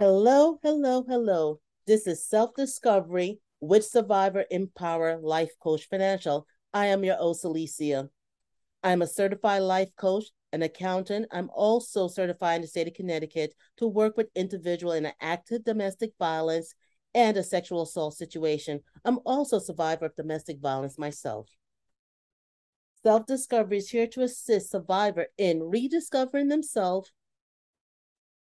Hello, 0.00 0.58
hello, 0.62 1.04
hello. 1.06 1.60
This 1.86 2.06
is 2.06 2.26
Self 2.26 2.54
Discovery 2.54 3.38
with 3.60 3.84
Survivor 3.84 4.46
Empower 4.50 5.18
Life 5.20 5.50
Coach 5.62 5.90
Financial. 5.90 6.46
I 6.72 6.86
am 6.86 7.04
your 7.04 7.16
host, 7.16 7.44
Alicia. 7.44 8.08
I'm 8.82 9.02
a 9.02 9.06
certified 9.06 9.60
life 9.60 9.90
coach, 9.96 10.24
an 10.54 10.62
accountant. 10.62 11.26
I'm 11.30 11.50
also 11.52 12.08
certified 12.08 12.56
in 12.56 12.62
the 12.62 12.68
state 12.68 12.88
of 12.88 12.94
Connecticut 12.94 13.54
to 13.76 13.86
work 13.86 14.16
with 14.16 14.30
individual 14.34 14.94
in 14.94 15.04
an 15.04 15.12
active 15.20 15.64
domestic 15.64 16.12
violence 16.18 16.74
and 17.14 17.36
a 17.36 17.42
sexual 17.42 17.82
assault 17.82 18.14
situation. 18.14 18.80
I'm 19.04 19.18
also 19.26 19.58
a 19.58 19.60
survivor 19.60 20.06
of 20.06 20.16
domestic 20.16 20.60
violence 20.60 20.96
myself. 20.96 21.46
Self 23.02 23.26
Discovery 23.26 23.76
is 23.76 23.90
here 23.90 24.06
to 24.06 24.22
assist 24.22 24.70
survivor 24.70 25.26
in 25.36 25.62
rediscovering 25.62 26.48
themselves 26.48 27.12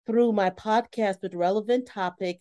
through 0.06 0.34
my 0.34 0.50
podcast 0.50 1.22
with 1.22 1.34
relevant 1.34 1.88
topic 1.88 2.40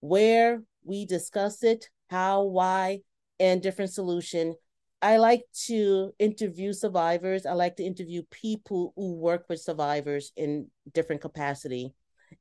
where 0.00 0.62
we 0.84 1.04
discuss 1.04 1.62
it, 1.62 1.88
how, 2.10 2.44
why, 2.44 3.00
and 3.40 3.62
different 3.62 3.92
solution. 3.92 4.54
I 5.00 5.18
like 5.18 5.42
to 5.66 6.12
interview 6.18 6.72
survivors. 6.72 7.46
I 7.46 7.52
like 7.52 7.76
to 7.76 7.84
interview 7.84 8.22
people 8.30 8.92
who 8.96 9.14
work 9.14 9.46
with 9.48 9.60
survivors 9.60 10.32
in 10.36 10.68
different 10.92 11.20
capacity. 11.20 11.94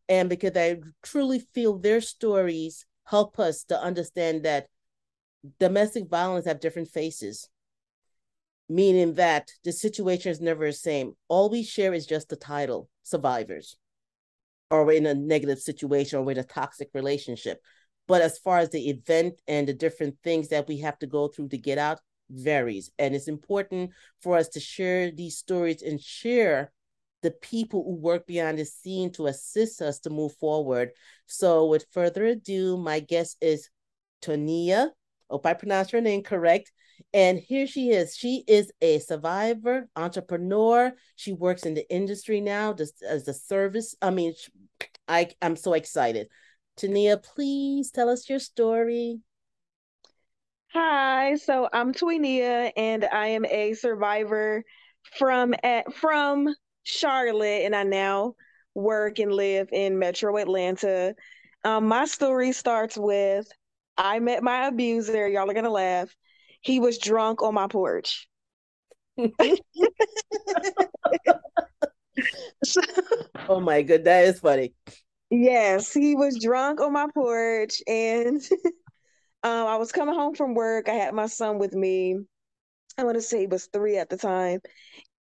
And 0.10 0.30
because 0.30 0.56
I 0.56 0.80
truly 1.04 1.40
feel 1.54 1.78
their 1.78 2.02
stories 2.02 2.86
help 3.06 3.40
us 3.40 3.64
to 3.66 3.80
understand 3.80 4.44
that 4.44 4.68
domestic 5.60 6.10
violence 6.10 6.46
have 6.46 6.60
different 6.60 6.90
faces, 6.90 7.48
meaning 8.68 9.14
that 9.16 9.52
the 9.64 9.72
situation 9.72 10.32
is 10.32 10.42
never 10.42 10.68
the 10.68 10.74
same. 10.74 11.16
All 11.28 11.50
we 11.50 11.64
share 11.64 11.94
is 11.94 12.06
just 12.06 12.30
the 12.30 12.36
title, 12.36 12.90
survivors 13.04 13.78
or 14.70 14.86
we're 14.86 14.98
in 14.98 15.06
a 15.06 15.14
negative 15.14 15.60
situation 15.60 16.20
or 16.20 16.24
we're 16.24 16.34
in 16.34 16.40
a 16.40 16.44
toxic 16.44 16.90
relationship. 16.94 17.62
But 18.08 18.22
as 18.22 18.38
far 18.38 18.60
as 18.60 18.70
the 18.70 18.90
event 18.90 19.42
and 19.48 19.68
the 19.68 19.74
different 19.74 20.16
things 20.24 20.50
that 20.50 20.68
we 20.68 20.80
have 20.80 20.98
to 21.00 21.08
go 21.08 21.28
through 21.28 21.50
to 21.50 21.58
get 21.58 21.78
out 21.78 22.00
varies. 22.30 22.92
And 23.00 23.16
it's 23.16 23.28
important 23.28 23.92
for 24.22 24.38
us 24.38 24.50
to 24.50 24.60
share 24.60 25.12
these 25.12 25.38
stories 25.38 25.82
and 25.82 26.02
share 26.02 26.72
the 27.24 27.32
people 27.32 27.84
who 27.84 27.96
work 27.96 28.28
behind 28.28 28.60
the 28.60 28.66
scene 28.66 29.12
to 29.14 29.28
assist 29.28 29.82
us 29.82 30.00
to 30.00 30.10
move 30.10 30.34
forward. 30.36 30.92
So 31.26 31.66
with 31.66 31.88
further 31.92 32.26
ado, 32.26 32.78
my 32.78 33.00
guest 33.00 33.38
is 33.42 33.70
Tonia. 34.22 34.90
Hope 35.30 35.46
I 35.46 35.54
pronounced 35.54 35.92
her 35.92 36.02
name 36.02 36.24
correct. 36.24 36.72
And 37.14 37.40
here 37.40 37.68
she 37.68 37.90
is. 37.92 38.16
She 38.16 38.44
is 38.48 38.72
a 38.82 39.00
survivor, 39.00 39.88
entrepreneur. 39.96 40.94
She 41.16 41.34
works 41.34 41.66
in 41.66 41.74
the 41.74 41.90
industry 41.90 42.42
now 42.42 42.74
just 42.74 43.02
as 43.02 43.28
a 43.28 43.34
service. 43.34 43.96
I 44.02 44.12
mean, 44.12 44.34
I, 45.08 45.30
I'm 45.42 45.56
so 45.56 45.74
excited. 45.74 46.28
Tania, 46.76 47.18
please 47.18 47.92
tell 47.92 48.10
us 48.10 48.30
your 48.30 48.40
story. 48.40 49.20
Hi, 50.74 51.36
so 51.36 51.70
I'm 51.72 51.94
Twinia 51.94 52.72
and 52.76 53.06
I 53.06 53.28
am 53.28 53.46
a 53.46 53.74
survivor 53.74 54.64
from 55.18 55.56
at, 55.64 55.94
from 55.94 56.54
Charlotte 56.84 57.64
and 57.64 57.76
I 57.76 57.84
now 57.84 58.36
work 58.76 59.18
and 59.18 59.32
live 59.32 59.70
in 59.72 59.98
Metro 59.98 60.38
Atlanta. 60.38 61.16
Um, 61.64 61.88
my 61.88 62.06
story 62.06 62.52
starts 62.52 62.98
with 62.98 63.48
I 63.98 64.20
met 64.20 64.44
my 64.44 64.68
abuser. 64.68 65.28
Y'all 65.28 65.50
are 65.50 65.54
gonna 65.54 65.70
laugh. 65.70 66.10
He 66.62 66.80
was 66.80 66.98
drunk 66.98 67.42
on 67.42 67.54
my 67.54 67.68
porch. 67.68 68.28
oh 73.50 73.60
my 73.60 73.82
god, 73.82 74.04
that 74.04 74.26
is 74.26 74.40
funny. 74.40 74.74
Yes, 75.30 75.94
he 75.94 76.16
was 76.16 76.40
drunk 76.42 76.80
on 76.80 76.94
my 76.94 77.08
porch, 77.14 77.82
and 77.88 78.42
um, 79.44 79.68
I 79.68 79.78
was 79.78 79.92
coming 79.92 80.16
home 80.16 80.36
from 80.36 80.54
work. 80.54 80.88
I 80.88 80.94
had 80.94 81.14
my 81.14 81.28
son 81.28 81.60
with 81.60 81.74
me. 81.74 82.18
I 82.98 83.04
want 83.04 83.16
to 83.16 83.22
say 83.22 83.42
he 83.42 83.48
was 83.48 83.68
three 83.72 83.98
at 83.98 84.10
the 84.10 84.18
time, 84.18 84.62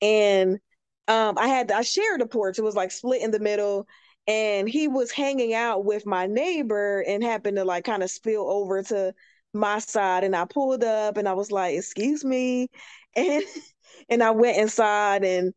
and 0.02 0.59
um, 1.08 1.38
I 1.38 1.48
had 1.48 1.72
I 1.72 1.81
shared 1.81 2.22
a 2.22 2.28
porch. 2.28 2.58
It 2.58 2.63
was 2.63 2.75
like 2.75 2.92
split 2.92 3.22
in 3.22 3.31
the 3.31 3.40
middle, 3.40 3.88
and 4.28 4.68
he 4.69 4.88
was 4.88 5.12
hanging 5.12 5.53
out 5.53 5.86
with 5.86 6.06
my 6.06 6.28
neighbor 6.28 7.03
and 7.08 7.24
happened 7.24 7.58
to 7.58 7.66
like 7.66 7.84
kind 7.86 8.03
of 8.03 8.12
spill 8.12 8.50
over 8.50 8.84
to 8.84 9.13
my 9.53 9.79
side 9.79 10.23
and 10.23 10.35
I 10.35 10.45
pulled 10.45 10.84
up 10.84 11.17
and 11.17 11.28
I 11.28 11.34
was 11.34 11.51
like, 11.51 11.75
"Excuse 11.75 12.23
me," 12.23 12.69
and 13.16 13.44
and 14.09 14.23
I 14.23 14.31
went 14.31 14.57
inside 14.57 15.23
and 15.23 15.53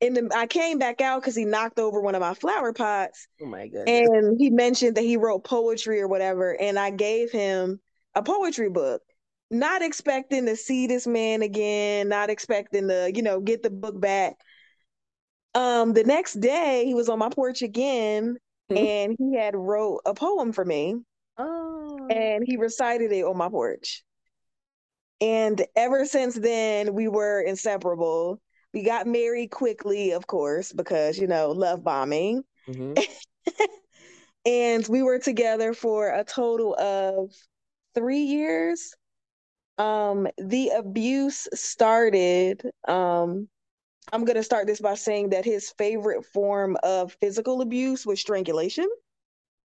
and 0.00 0.16
then 0.16 0.28
I 0.34 0.46
came 0.46 0.78
back 0.78 1.00
out 1.00 1.22
because 1.22 1.34
he 1.34 1.44
knocked 1.44 1.78
over 1.78 2.00
one 2.00 2.14
of 2.14 2.20
my 2.20 2.34
flower 2.34 2.72
pots. 2.72 3.28
Oh 3.40 3.46
my 3.46 3.68
god! 3.68 3.88
And 3.88 4.36
he 4.38 4.50
mentioned 4.50 4.96
that 4.96 5.04
he 5.04 5.16
wrote 5.16 5.44
poetry 5.44 6.00
or 6.00 6.08
whatever, 6.08 6.58
and 6.60 6.78
I 6.78 6.90
gave 6.90 7.30
him 7.30 7.80
a 8.14 8.22
poetry 8.22 8.68
book, 8.68 9.02
not 9.50 9.82
expecting 9.82 10.46
to 10.46 10.56
see 10.56 10.86
this 10.86 11.06
man 11.06 11.42
again, 11.42 12.08
not 12.08 12.30
expecting 12.30 12.88
to 12.88 13.10
you 13.14 13.22
know 13.22 13.40
get 13.40 13.62
the 13.62 13.70
book 13.70 13.98
back. 13.98 14.34
Um, 15.54 15.94
the 15.94 16.04
next 16.04 16.34
day 16.34 16.84
he 16.84 16.92
was 16.92 17.08
on 17.08 17.18
my 17.18 17.30
porch 17.30 17.62
again, 17.62 18.36
mm-hmm. 18.70 18.76
and 18.76 19.16
he 19.18 19.38
had 19.38 19.56
wrote 19.56 20.02
a 20.04 20.12
poem 20.12 20.52
for 20.52 20.64
me. 20.64 20.96
Oh. 21.38 21.65
And 22.10 22.44
he 22.46 22.56
recited 22.56 23.12
it 23.12 23.24
on 23.24 23.36
my 23.36 23.48
porch. 23.48 24.04
And 25.20 25.64
ever 25.74 26.04
since 26.04 26.34
then, 26.34 26.94
we 26.94 27.08
were 27.08 27.40
inseparable. 27.40 28.40
We 28.74 28.82
got 28.82 29.06
married 29.06 29.50
quickly, 29.50 30.12
of 30.12 30.26
course, 30.26 30.72
because, 30.72 31.18
you 31.18 31.26
know, 31.26 31.52
love 31.52 31.82
bombing. 31.82 32.42
Mm-hmm. 32.68 33.02
and 34.46 34.86
we 34.88 35.02
were 35.02 35.18
together 35.18 35.72
for 35.72 36.08
a 36.10 36.24
total 36.24 36.74
of 36.74 37.32
three 37.94 38.20
years. 38.20 38.94
Um, 39.78 40.28
the 40.36 40.70
abuse 40.70 41.48
started. 41.54 42.62
Um, 42.86 43.48
I'm 44.12 44.24
going 44.24 44.36
to 44.36 44.42
start 44.42 44.66
this 44.66 44.80
by 44.80 44.94
saying 44.94 45.30
that 45.30 45.44
his 45.44 45.72
favorite 45.78 46.24
form 46.26 46.76
of 46.82 47.16
physical 47.20 47.62
abuse 47.62 48.06
was 48.06 48.20
strangulation. 48.20 48.88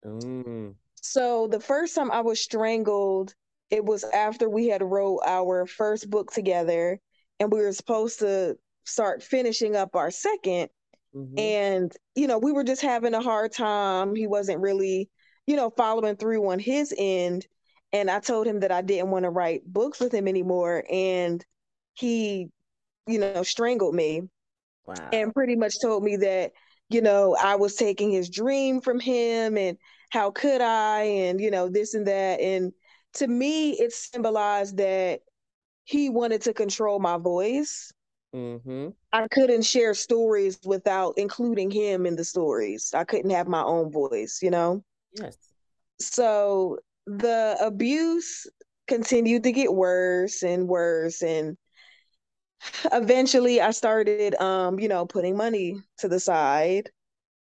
Mm. 0.05 0.75
So 1.03 1.47
the 1.47 1.61
first 1.61 1.95
time 1.95 2.11
I 2.11 2.21
was 2.21 2.41
strangled, 2.41 3.35
it 3.71 3.85
was 3.85 4.05
after 4.05 4.49
we 4.49 4.69
had 4.69 4.83
wrote 4.83 5.21
our 5.27 5.67
first 5.67 6.09
book 6.11 6.33
together 6.33 7.01
and 7.41 7.53
we 7.53 7.61
were 7.61 7.73
supposed 7.73 8.21
to 8.21 8.57
start 8.85 9.23
finishing 9.23 9.77
up 9.77 9.97
our 9.97 10.09
2nd 10.09 10.69
mm-hmm. 11.15 11.39
And, 11.39 11.93
you 12.15 12.27
know, 12.27 12.39
we 12.39 12.53
were 12.53 12.65
just 12.65 12.83
having 12.83 13.15
a 13.15 13.23
hard 13.23 13.53
time. 13.53 14.15
He 14.15 14.27
wasn't 14.27 14.61
really, 14.61 15.11
you 15.47 15.57
know, 15.57 15.71
following 15.71 16.17
through 16.17 16.49
on 16.51 16.59
his 16.59 16.95
end. 16.97 17.47
And 17.93 18.11
I 18.11 18.21
told 18.21 18.47
him 18.47 18.61
that 18.61 18.73
I 18.73 18.83
didn't 18.83 19.11
want 19.11 19.25
to 19.25 19.31
write 19.31 19.63
books 19.65 20.01
with 20.01 20.13
him 20.13 20.29
anymore. 20.29 20.85
And 20.91 21.45
he, 21.95 22.49
you 23.07 23.19
know, 23.19 23.43
strangled 23.43 23.95
me. 23.95 24.23
Wow. 24.87 24.95
And 25.13 25.35
pretty 25.35 25.57
much 25.57 25.81
told 25.81 26.05
me 26.05 26.17
that, 26.17 26.53
you 26.89 27.01
know, 27.01 27.37
I 27.41 27.57
was 27.57 27.75
taking 27.75 28.11
his 28.13 28.31
dream 28.31 28.81
from 28.81 29.01
him 29.01 29.57
and 29.57 29.77
how 30.11 30.31
could 30.31 30.61
I? 30.61 31.03
And, 31.03 31.41
you 31.41 31.51
know, 31.51 31.69
this 31.69 31.95
and 31.95 32.07
that. 32.07 32.41
And 32.41 32.73
to 33.15 33.27
me, 33.27 33.73
it 33.73 33.93
symbolized 33.93 34.77
that 34.77 35.21
he 35.85 36.11
wanted 36.11 36.43
to 36.43 36.53
control 36.53 36.99
my 36.99 37.17
voice. 37.17 37.93
Mm-hmm. 38.35 38.89
I 39.13 39.29
couldn't 39.29 39.63
share 39.63 39.95
stories 39.95 40.59
without 40.65 41.15
including 41.17 41.71
him 41.71 42.07
in 42.07 42.17
the 42.17 42.25
stories. 42.25 42.93
I 42.95 43.05
couldn't 43.05 43.31
have 43.31 43.49
my 43.49 43.63
own 43.63 43.91
voice, 43.91 44.41
you 44.43 44.51
know? 44.51 44.83
Yes. 45.15 45.39
So 45.99 46.79
the 47.07 47.57
abuse 47.61 48.47
continued 48.89 49.45
to 49.45 49.53
get 49.53 49.73
worse 49.73 50.43
and 50.43 50.69
worse. 50.69 51.23
And 51.23 51.57
eventually 52.93 53.61
I 53.61 53.71
started, 53.71 54.35
um, 54.41 54.79
you 54.79 54.89
know, 54.89 55.07
putting 55.07 55.37
money 55.37 55.81
to 55.99 56.09
the 56.09 56.21
side 56.21 56.91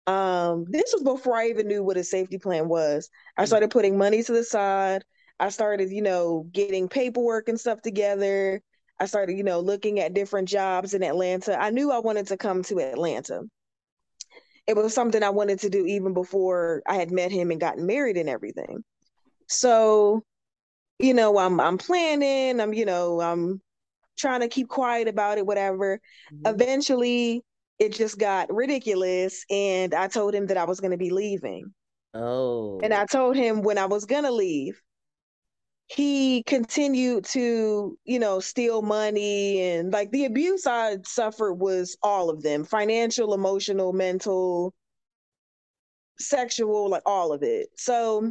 um, 0.07 0.67
this 0.69 0.93
was 0.93 1.03
before 1.03 1.37
I 1.37 1.49
even 1.49 1.69
knew 1.69 1.83
what 1.83 1.97
a 1.97 2.05
safety 2.05 2.39
plan 2.39 2.69
was. 2.69 3.09
I 3.37 3.45
mm. 3.45 3.47
started 3.47 3.71
putting 3.71 3.97
money 3.97 4.23
to 4.23 4.33
the 4.33 4.45
side. 4.45 5.05
I 5.39 5.49
started, 5.49 5.91
you 5.91 6.03
know, 6.03 6.47
getting 6.53 6.89
paperwork 6.89 7.49
and 7.49 7.59
stuff 7.59 7.83
together. 7.83 8.61
I 8.99 9.07
started, 9.07 9.37
you 9.37 9.45
know, 9.45 9.61
looking 9.61 10.01
at 10.01 10.15
different 10.15 10.49
jobs 10.49 10.95
in 10.95 11.03
Atlanta. 11.03 11.61
I 11.61 11.71
knew 11.71 11.91
I 11.91 11.99
wanted 11.99 12.29
to 12.29 12.37
come 12.37 12.63
to 12.65 12.81
Atlanta. 12.81 13.43
It 14.67 14.77
was 14.77 14.95
something 14.95 15.23
I 15.23 15.31
wanted 15.31 15.61
to 15.61 15.71
do 15.71 15.87
even 15.87 16.15
before 16.15 16.83
I 16.87 16.95
had 16.95 17.11
met 17.11 17.33
him 17.33 17.51
and 17.51 17.61
gotten 17.61 17.87
married 17.87 18.17
and 18.17 18.29
everything. 18.29 18.85
So, 19.49 20.23
you 20.99 21.15
know, 21.15 21.37
I'm 21.39 21.59
I'm 21.61 21.79
planning, 21.79 22.61
I'm, 22.61 22.73
you 22.73 22.85
know, 22.85 23.21
I'm 23.21 23.61
trying 24.17 24.41
to 24.41 24.49
keep 24.49 24.69
quiet 24.69 25.09
about 25.09 25.39
it, 25.39 25.47
whatever. 25.47 26.01
Mm-hmm. 26.33 26.55
Eventually, 26.55 27.43
it 27.83 27.93
just 27.93 28.19
got 28.19 28.53
ridiculous 28.53 29.45
and 29.51 29.93
I 29.95 30.07
told 30.09 30.35
him 30.35 30.47
that 30.47 30.57
I 30.57 30.65
was 30.65 30.81
going 30.81 30.93
to 30.93 30.97
be 30.97 31.11
leaving. 31.11 31.75
Oh. 32.15 32.81
And 32.83 32.95
I 32.95 33.07
told 33.07 33.37
him 33.37 33.63
when 33.63 33.79
I 33.79 33.87
was 33.87 34.05
going 34.05 34.25
to 34.25 34.31
leave. 34.31 34.81
He 35.89 36.43
continued 36.45 37.25
to, 37.27 37.99
you 38.05 38.19
know, 38.19 38.41
steal 38.41 38.83
money 38.83 39.61
and 39.63 39.93
like 39.93 40.11
the 40.13 40.27
abuse 40.27 40.67
I 40.67 40.99
suffered 41.05 41.55
was 41.55 41.97
all 42.03 42.31
of 42.31 42.43
them 42.43 42.65
financial, 42.65 43.35
emotional, 43.35 43.93
mental. 43.93 44.73
sexual, 46.19 46.89
like 46.89 47.03
all 47.07 47.33
of 47.33 47.43
it. 47.43 47.69
So 47.77 48.31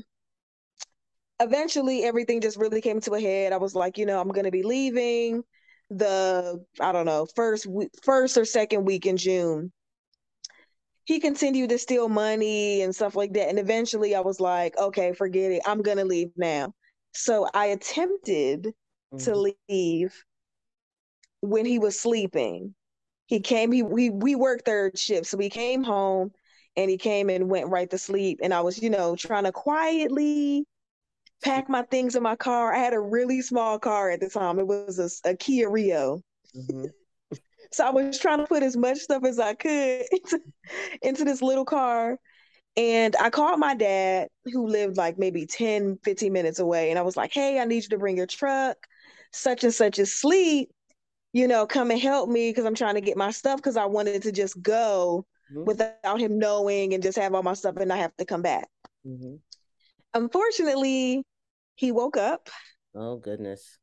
eventually 1.39 2.03
everything 2.03 2.41
just 2.41 2.57
really 2.57 2.81
came 2.81 3.01
to 3.01 3.15
a 3.15 3.21
head. 3.21 3.53
I 3.53 3.57
was 3.57 3.75
like, 3.75 3.97
you 3.97 4.05
know, 4.05 4.19
I'm 4.19 4.29
going 4.29 4.45
to 4.45 4.51
be 4.51 4.63
leaving 4.63 5.43
the 5.91 6.63
I 6.79 6.91
don't 6.91 7.05
know, 7.05 7.27
first 7.35 7.67
first 8.03 8.37
or 8.37 8.45
second 8.45 8.85
week 8.85 9.05
in 9.05 9.17
June. 9.17 9.71
He 11.05 11.19
continued 11.19 11.71
to 11.71 11.77
steal 11.77 12.07
money 12.07 12.81
and 12.81 12.95
stuff 12.95 13.15
like 13.15 13.33
that. 13.33 13.49
And 13.49 13.59
eventually 13.59 14.15
I 14.15 14.21
was 14.21 14.39
like, 14.39 14.77
okay, 14.77 15.13
forget 15.13 15.51
it. 15.51 15.61
I'm 15.65 15.81
going 15.81 15.97
to 15.97 16.05
leave 16.05 16.29
now. 16.37 16.73
So 17.13 17.47
I 17.53 17.67
attempted 17.67 18.67
mm-hmm. 19.13 19.17
to 19.17 19.53
leave 19.67 20.23
when 21.41 21.65
he 21.65 21.79
was 21.79 21.99
sleeping. 21.99 22.73
He 23.25 23.39
came, 23.41 23.71
he 23.71 23.83
we 23.83 24.09
we 24.09 24.35
worked 24.35 24.65
third 24.65 24.97
shift. 24.97 25.25
So 25.25 25.37
he 25.37 25.49
came 25.49 25.83
home 25.83 26.31
and 26.77 26.89
he 26.89 26.97
came 26.97 27.29
and 27.29 27.49
went 27.49 27.69
right 27.69 27.89
to 27.89 27.97
sleep. 27.97 28.39
And 28.41 28.53
I 28.53 28.61
was, 28.61 28.81
you 28.81 28.89
know, 28.89 29.15
trying 29.15 29.43
to 29.43 29.51
quietly 29.51 30.65
pack 31.43 31.69
my 31.69 31.83
things 31.83 32.15
in 32.15 32.23
my 32.23 32.35
car. 32.35 32.73
I 32.73 32.79
had 32.79 32.93
a 32.93 32.99
really 32.99 33.41
small 33.41 33.79
car 33.79 34.09
at 34.09 34.19
the 34.19 34.29
time. 34.29 34.59
It 34.59 34.67
was 34.67 34.99
a, 34.99 35.29
a 35.29 35.35
Kia 35.35 35.69
Rio. 35.69 36.21
Mm-hmm. 36.55 36.85
so 37.71 37.85
I 37.85 37.89
was 37.89 38.19
trying 38.19 38.39
to 38.39 38.45
put 38.45 38.63
as 38.63 38.77
much 38.77 38.99
stuff 38.99 39.23
as 39.25 39.39
I 39.39 39.53
could 39.53 40.05
into, 40.11 40.39
into 41.01 41.23
this 41.23 41.41
little 41.41 41.65
car. 41.65 42.17
And 42.77 43.15
I 43.17 43.29
called 43.29 43.59
my 43.59 43.75
dad, 43.75 44.29
who 44.45 44.67
lived 44.67 44.95
like 44.95 45.17
maybe 45.17 45.45
10, 45.45 45.99
15 46.03 46.31
minutes 46.31 46.59
away. 46.59 46.89
And 46.89 46.97
I 46.97 47.01
was 47.01 47.17
like, 47.17 47.33
hey, 47.33 47.59
I 47.59 47.65
need 47.65 47.83
you 47.83 47.89
to 47.89 47.97
bring 47.97 48.15
your 48.15 48.27
truck. 48.27 48.77
Such 49.33 49.63
and 49.63 49.73
such 49.73 49.99
is 49.99 50.09
asleep. 50.09 50.69
You 51.33 51.47
know, 51.47 51.65
come 51.65 51.91
and 51.91 51.99
help 51.99 52.29
me 52.29 52.49
because 52.49 52.65
I'm 52.65 52.75
trying 52.75 52.95
to 52.95 53.01
get 53.01 53.17
my 53.17 53.31
stuff 53.31 53.57
because 53.57 53.77
I 53.77 53.85
wanted 53.85 54.21
to 54.23 54.31
just 54.31 54.61
go 54.61 55.25
mm-hmm. 55.51 55.63
without 55.65 56.19
him 56.19 56.37
knowing 56.37 56.93
and 56.93 57.03
just 57.03 57.17
have 57.17 57.33
all 57.33 57.43
my 57.43 57.53
stuff 57.53 57.75
and 57.77 57.87
not 57.87 57.99
have 57.99 58.15
to 58.17 58.25
come 58.25 58.41
back. 58.41 58.67
Mm-hmm. 59.05 59.35
Unfortunately, 60.13 61.23
he 61.81 61.91
woke 61.91 62.15
up. 62.15 62.47
Oh 62.93 63.17
goodness. 63.17 63.79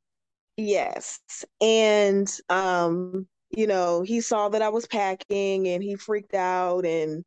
Yes. 0.57 1.19
And 1.61 2.31
um, 2.49 3.27
you 3.51 3.67
know, 3.67 4.03
he 4.03 4.21
saw 4.21 4.49
that 4.51 4.63
I 4.63 4.69
was 4.69 4.87
packing 4.87 5.67
and 5.67 5.83
he 5.83 5.97
freaked 5.97 6.35
out 6.35 6.87
and 6.87 7.25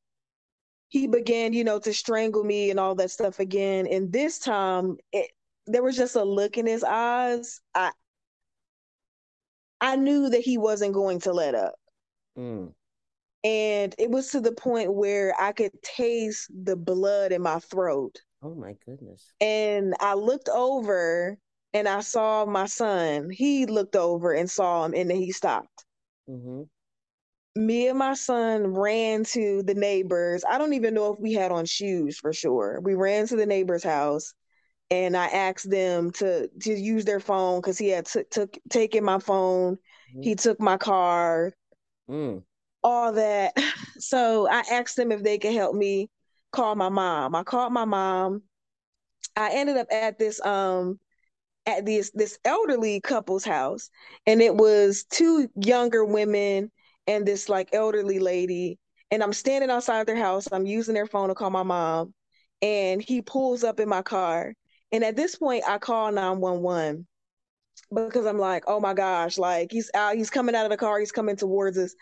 he 0.87 1.07
began, 1.07 1.51
you 1.51 1.65
know, 1.65 1.77
to 1.79 1.93
strangle 1.93 2.45
me 2.45 2.69
and 2.69 2.79
all 2.79 2.95
that 2.95 3.11
stuff 3.11 3.39
again. 3.39 3.85
And 3.85 4.13
this 4.13 4.39
time 4.39 4.95
it, 5.11 5.31
there 5.67 5.83
was 5.83 5.97
just 5.97 6.15
a 6.15 6.23
look 6.23 6.57
in 6.57 6.65
his 6.65 6.85
eyes. 6.85 7.59
I 7.75 7.91
I 9.81 9.97
knew 9.97 10.29
that 10.29 10.41
he 10.41 10.57
wasn't 10.57 10.93
going 10.93 11.19
to 11.21 11.33
let 11.33 11.53
up. 11.53 11.75
Mm. 12.37 12.71
And 13.43 13.95
it 13.97 14.09
was 14.09 14.29
to 14.31 14.39
the 14.39 14.53
point 14.53 14.93
where 14.93 15.33
I 15.37 15.51
could 15.51 15.73
taste 15.83 16.49
the 16.63 16.77
blood 16.77 17.33
in 17.33 17.41
my 17.41 17.59
throat. 17.59 18.21
Oh 18.41 18.55
my 18.55 18.75
goodness. 18.85 19.31
And 19.39 19.93
I 19.99 20.15
looked 20.15 20.49
over 20.49 21.37
and 21.73 21.87
I 21.87 22.01
saw 22.01 22.45
my 22.45 22.65
son. 22.65 23.29
He 23.29 23.65
looked 23.65 23.95
over 23.95 24.33
and 24.33 24.49
saw 24.49 24.85
him 24.85 24.93
and 24.93 25.09
then 25.09 25.17
he 25.17 25.31
stopped. 25.31 25.85
Mm-hmm. 26.29 26.63
Me 27.63 27.87
and 27.89 27.99
my 27.99 28.13
son 28.13 28.67
ran 28.67 29.25
to 29.25 29.61
the 29.63 29.73
neighbors. 29.73 30.43
I 30.49 30.57
don't 30.57 30.73
even 30.73 30.93
know 30.93 31.13
if 31.13 31.19
we 31.19 31.33
had 31.33 31.51
on 31.51 31.65
shoes 31.65 32.17
for 32.17 32.33
sure. 32.33 32.79
We 32.81 32.93
ran 32.93 33.27
to 33.27 33.35
the 33.35 33.45
neighbor's 33.45 33.83
house 33.83 34.33
and 34.89 35.15
I 35.15 35.27
asked 35.27 35.69
them 35.69 36.11
to 36.11 36.47
to 36.47 36.73
use 36.73 37.05
their 37.05 37.19
phone 37.19 37.59
because 37.59 37.77
he 37.77 37.87
had 37.87 38.05
t- 38.05 38.23
took 38.29 38.57
taken 38.69 39.03
my 39.03 39.19
phone. 39.19 39.75
Mm-hmm. 39.75 40.21
He 40.21 40.35
took 40.35 40.59
my 40.59 40.77
car, 40.77 41.53
mm. 42.09 42.43
all 42.83 43.13
that. 43.13 43.53
So 44.03 44.47
I 44.49 44.63
asked 44.71 44.95
them 44.95 45.11
if 45.11 45.21
they 45.21 45.37
could 45.37 45.53
help 45.53 45.75
me 45.75 46.09
call 46.51 46.75
my 46.75 46.89
mom. 46.89 47.35
I 47.35 47.43
called 47.43 47.73
my 47.73 47.85
mom. 47.85 48.43
I 49.35 49.51
ended 49.53 49.77
up 49.77 49.87
at 49.91 50.19
this 50.19 50.43
um 50.45 50.99
at 51.65 51.85
this 51.85 52.11
this 52.13 52.39
elderly 52.43 52.99
couple's 53.01 53.45
house 53.45 53.89
and 54.25 54.41
it 54.41 54.55
was 54.55 55.05
two 55.09 55.47
younger 55.55 56.03
women 56.03 56.71
and 57.07 57.25
this 57.25 57.49
like 57.49 57.69
elderly 57.73 58.19
lady 58.19 58.79
and 59.11 59.21
I'm 59.21 59.33
standing 59.33 59.69
outside 59.69 60.07
their 60.07 60.15
house. 60.15 60.47
I'm 60.51 60.65
using 60.65 60.93
their 60.93 61.07
phone 61.07 61.29
to 61.29 61.35
call 61.35 61.49
my 61.49 61.63
mom 61.63 62.13
and 62.61 63.01
he 63.01 63.21
pulls 63.21 63.63
up 63.63 63.79
in 63.79 63.89
my 63.89 64.01
car. 64.01 64.53
And 64.91 65.03
at 65.03 65.15
this 65.15 65.35
point 65.35 65.63
I 65.67 65.77
call 65.77 66.11
911 66.11 67.07
because 67.93 68.25
I'm 68.25 68.39
like, 68.39 68.63
oh 68.67 68.79
my 68.79 68.93
gosh, 68.93 69.37
like 69.37 69.71
he's 69.71 69.91
out, 69.93 70.15
he's 70.15 70.29
coming 70.29 70.55
out 70.55 70.65
of 70.65 70.71
the 70.71 70.77
car, 70.77 70.99
he's 70.99 71.11
coming 71.11 71.35
towards 71.35 71.77
us. 71.77 71.93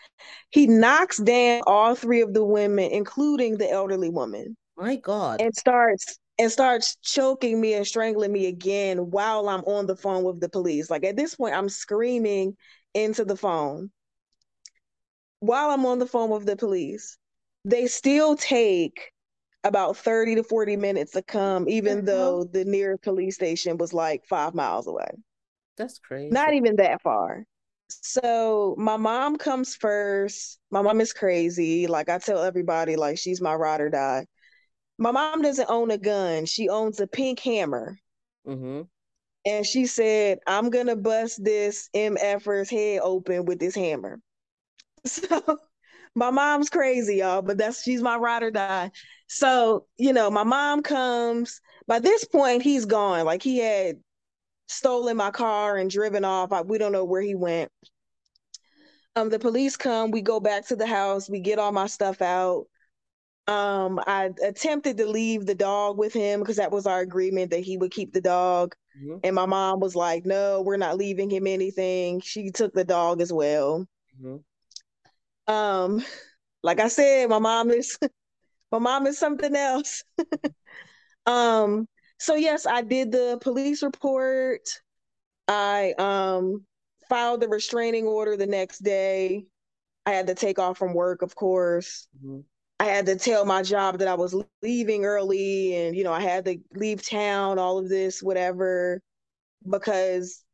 He 0.50 0.66
knocks 0.66 1.18
down 1.18 1.62
all 1.66 1.94
three 1.94 2.20
of 2.20 2.32
the 2.32 2.44
women, 2.44 2.90
including 2.90 3.58
the 3.58 3.70
elderly 3.70 4.10
woman. 4.10 4.56
My 4.76 4.96
God. 4.96 5.40
And 5.40 5.54
starts 5.54 6.18
and 6.38 6.50
starts 6.50 6.96
choking 7.02 7.60
me 7.60 7.74
and 7.74 7.86
strangling 7.86 8.32
me 8.32 8.46
again 8.46 9.10
while 9.10 9.48
I'm 9.48 9.64
on 9.64 9.86
the 9.86 9.96
phone 9.96 10.24
with 10.24 10.40
the 10.40 10.48
police. 10.48 10.90
Like 10.90 11.04
at 11.04 11.16
this 11.16 11.34
point, 11.34 11.54
I'm 11.54 11.68
screaming 11.68 12.56
into 12.94 13.24
the 13.24 13.36
phone 13.36 13.90
while 15.40 15.70
I'm 15.70 15.84
on 15.86 15.98
the 15.98 16.06
phone 16.06 16.30
with 16.30 16.46
the 16.46 16.56
police. 16.56 17.18
They 17.64 17.86
still 17.88 18.36
take 18.36 19.12
about 19.64 19.96
30 19.98 20.36
to 20.36 20.42
40 20.42 20.76
minutes 20.76 21.12
to 21.12 21.22
come, 21.22 21.68
even 21.68 21.98
uh-huh. 21.98 22.06
though 22.06 22.44
the 22.44 22.64
nearest 22.64 23.02
police 23.02 23.34
station 23.34 23.76
was 23.76 23.92
like 23.92 24.24
five 24.24 24.54
miles 24.54 24.86
away. 24.86 25.10
That's 25.80 25.98
crazy. 25.98 26.30
Not 26.30 26.52
even 26.52 26.76
that 26.76 27.00
far. 27.00 27.44
So 27.88 28.74
my 28.78 28.98
mom 28.98 29.36
comes 29.36 29.74
first. 29.74 30.58
My 30.70 30.82
mom 30.82 31.00
is 31.00 31.14
crazy. 31.14 31.86
Like 31.86 32.10
I 32.10 32.18
tell 32.18 32.42
everybody, 32.42 32.96
like 32.96 33.18
she's 33.18 33.40
my 33.40 33.54
ride 33.54 33.80
or 33.80 33.88
die. 33.88 34.26
My 34.98 35.10
mom 35.10 35.40
doesn't 35.40 35.70
own 35.70 35.90
a 35.90 35.96
gun. 35.96 36.44
She 36.44 36.68
owns 36.68 37.00
a 37.00 37.06
pink 37.06 37.40
hammer. 37.40 37.96
Mm-hmm. 38.46 38.82
And 39.46 39.66
she 39.66 39.86
said, 39.86 40.38
I'm 40.46 40.68
gonna 40.68 40.96
bust 40.96 41.42
this 41.42 41.88
MFer's 41.96 42.68
head 42.68 43.00
open 43.02 43.46
with 43.46 43.58
this 43.58 43.74
hammer. 43.74 44.20
So 45.06 45.58
my 46.14 46.30
mom's 46.30 46.68
crazy, 46.68 47.16
y'all, 47.16 47.40
but 47.40 47.56
that's 47.56 47.82
she's 47.82 48.02
my 48.02 48.16
ride 48.16 48.42
or 48.42 48.50
die. 48.50 48.90
So, 49.28 49.86
you 49.96 50.12
know, 50.12 50.30
my 50.30 50.44
mom 50.44 50.82
comes. 50.82 51.62
By 51.86 52.00
this 52.00 52.24
point, 52.24 52.62
he's 52.62 52.84
gone. 52.84 53.24
Like 53.24 53.42
he 53.42 53.58
had 53.58 53.96
stolen 54.70 55.16
my 55.16 55.30
car 55.30 55.76
and 55.76 55.90
driven 55.90 56.24
off. 56.24 56.52
I, 56.52 56.62
we 56.62 56.78
don't 56.78 56.92
know 56.92 57.04
where 57.04 57.22
he 57.22 57.34
went. 57.34 57.70
Um, 59.16 59.28
the 59.28 59.38
police 59.38 59.76
come. 59.76 60.10
We 60.10 60.22
go 60.22 60.40
back 60.40 60.68
to 60.68 60.76
the 60.76 60.86
house. 60.86 61.28
We 61.28 61.40
get 61.40 61.58
all 61.58 61.72
my 61.72 61.86
stuff 61.86 62.22
out. 62.22 62.66
Um, 63.46 64.00
I 64.06 64.30
attempted 64.44 64.96
to 64.98 65.06
leave 65.06 65.44
the 65.44 65.56
dog 65.56 65.98
with 65.98 66.12
him 66.12 66.38
because 66.40 66.56
that 66.56 66.70
was 66.70 66.86
our 66.86 67.00
agreement 67.00 67.50
that 67.50 67.64
he 67.64 67.76
would 67.76 67.90
keep 67.90 68.12
the 68.12 68.20
dog. 68.20 68.76
Mm-hmm. 68.96 69.18
And 69.24 69.34
my 69.34 69.46
mom 69.46 69.80
was 69.80 69.96
like, 69.96 70.24
"No, 70.24 70.62
we're 70.62 70.76
not 70.76 70.96
leaving 70.96 71.28
him 71.30 71.48
anything." 71.48 72.20
She 72.20 72.50
took 72.50 72.72
the 72.72 72.84
dog 72.84 73.20
as 73.20 73.32
well. 73.32 73.86
Mm-hmm. 74.22 75.52
Um, 75.52 76.04
like 76.62 76.78
I 76.78 76.88
said, 76.88 77.28
my 77.28 77.40
mom 77.40 77.70
is 77.70 77.98
my 78.70 78.78
mom 78.78 79.08
is 79.08 79.18
something 79.18 79.56
else. 79.56 80.04
um, 81.26 81.88
so 82.20 82.34
yes, 82.34 82.66
I 82.66 82.82
did 82.82 83.10
the 83.10 83.38
police 83.40 83.82
report. 83.82 84.68
I 85.48 85.94
um 85.98 86.64
filed 87.08 87.40
the 87.40 87.48
restraining 87.48 88.06
order 88.06 88.36
the 88.36 88.46
next 88.46 88.80
day. 88.80 89.46
I 90.04 90.12
had 90.12 90.26
to 90.26 90.34
take 90.34 90.58
off 90.58 90.78
from 90.78 90.94
work, 90.94 91.22
of 91.22 91.34
course. 91.34 92.06
Mm-hmm. 92.18 92.40
I 92.78 92.84
had 92.84 93.06
to 93.06 93.16
tell 93.16 93.44
my 93.44 93.62
job 93.62 93.98
that 93.98 94.08
I 94.08 94.14
was 94.14 94.36
leaving 94.62 95.04
early 95.04 95.74
and 95.76 95.96
you 95.96 96.04
know, 96.04 96.12
I 96.12 96.20
had 96.20 96.44
to 96.44 96.58
leave 96.74 97.06
town, 97.06 97.58
all 97.58 97.78
of 97.78 97.88
this, 97.88 98.22
whatever, 98.22 99.00
because 99.68 100.44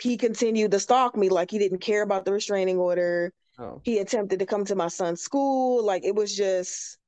he 0.00 0.18
continued 0.18 0.72
to 0.72 0.78
stalk 0.78 1.16
me 1.16 1.30
like 1.30 1.50
he 1.50 1.58
didn't 1.58 1.80
care 1.80 2.02
about 2.02 2.26
the 2.26 2.32
restraining 2.32 2.76
order. 2.76 3.32
Oh. 3.58 3.80
He 3.82 3.98
attempted 3.98 4.38
to 4.40 4.46
come 4.46 4.66
to 4.66 4.74
my 4.74 4.88
son's 4.88 5.22
school. 5.22 5.84
Like 5.84 6.04
it 6.04 6.14
was 6.14 6.36
just 6.36 6.98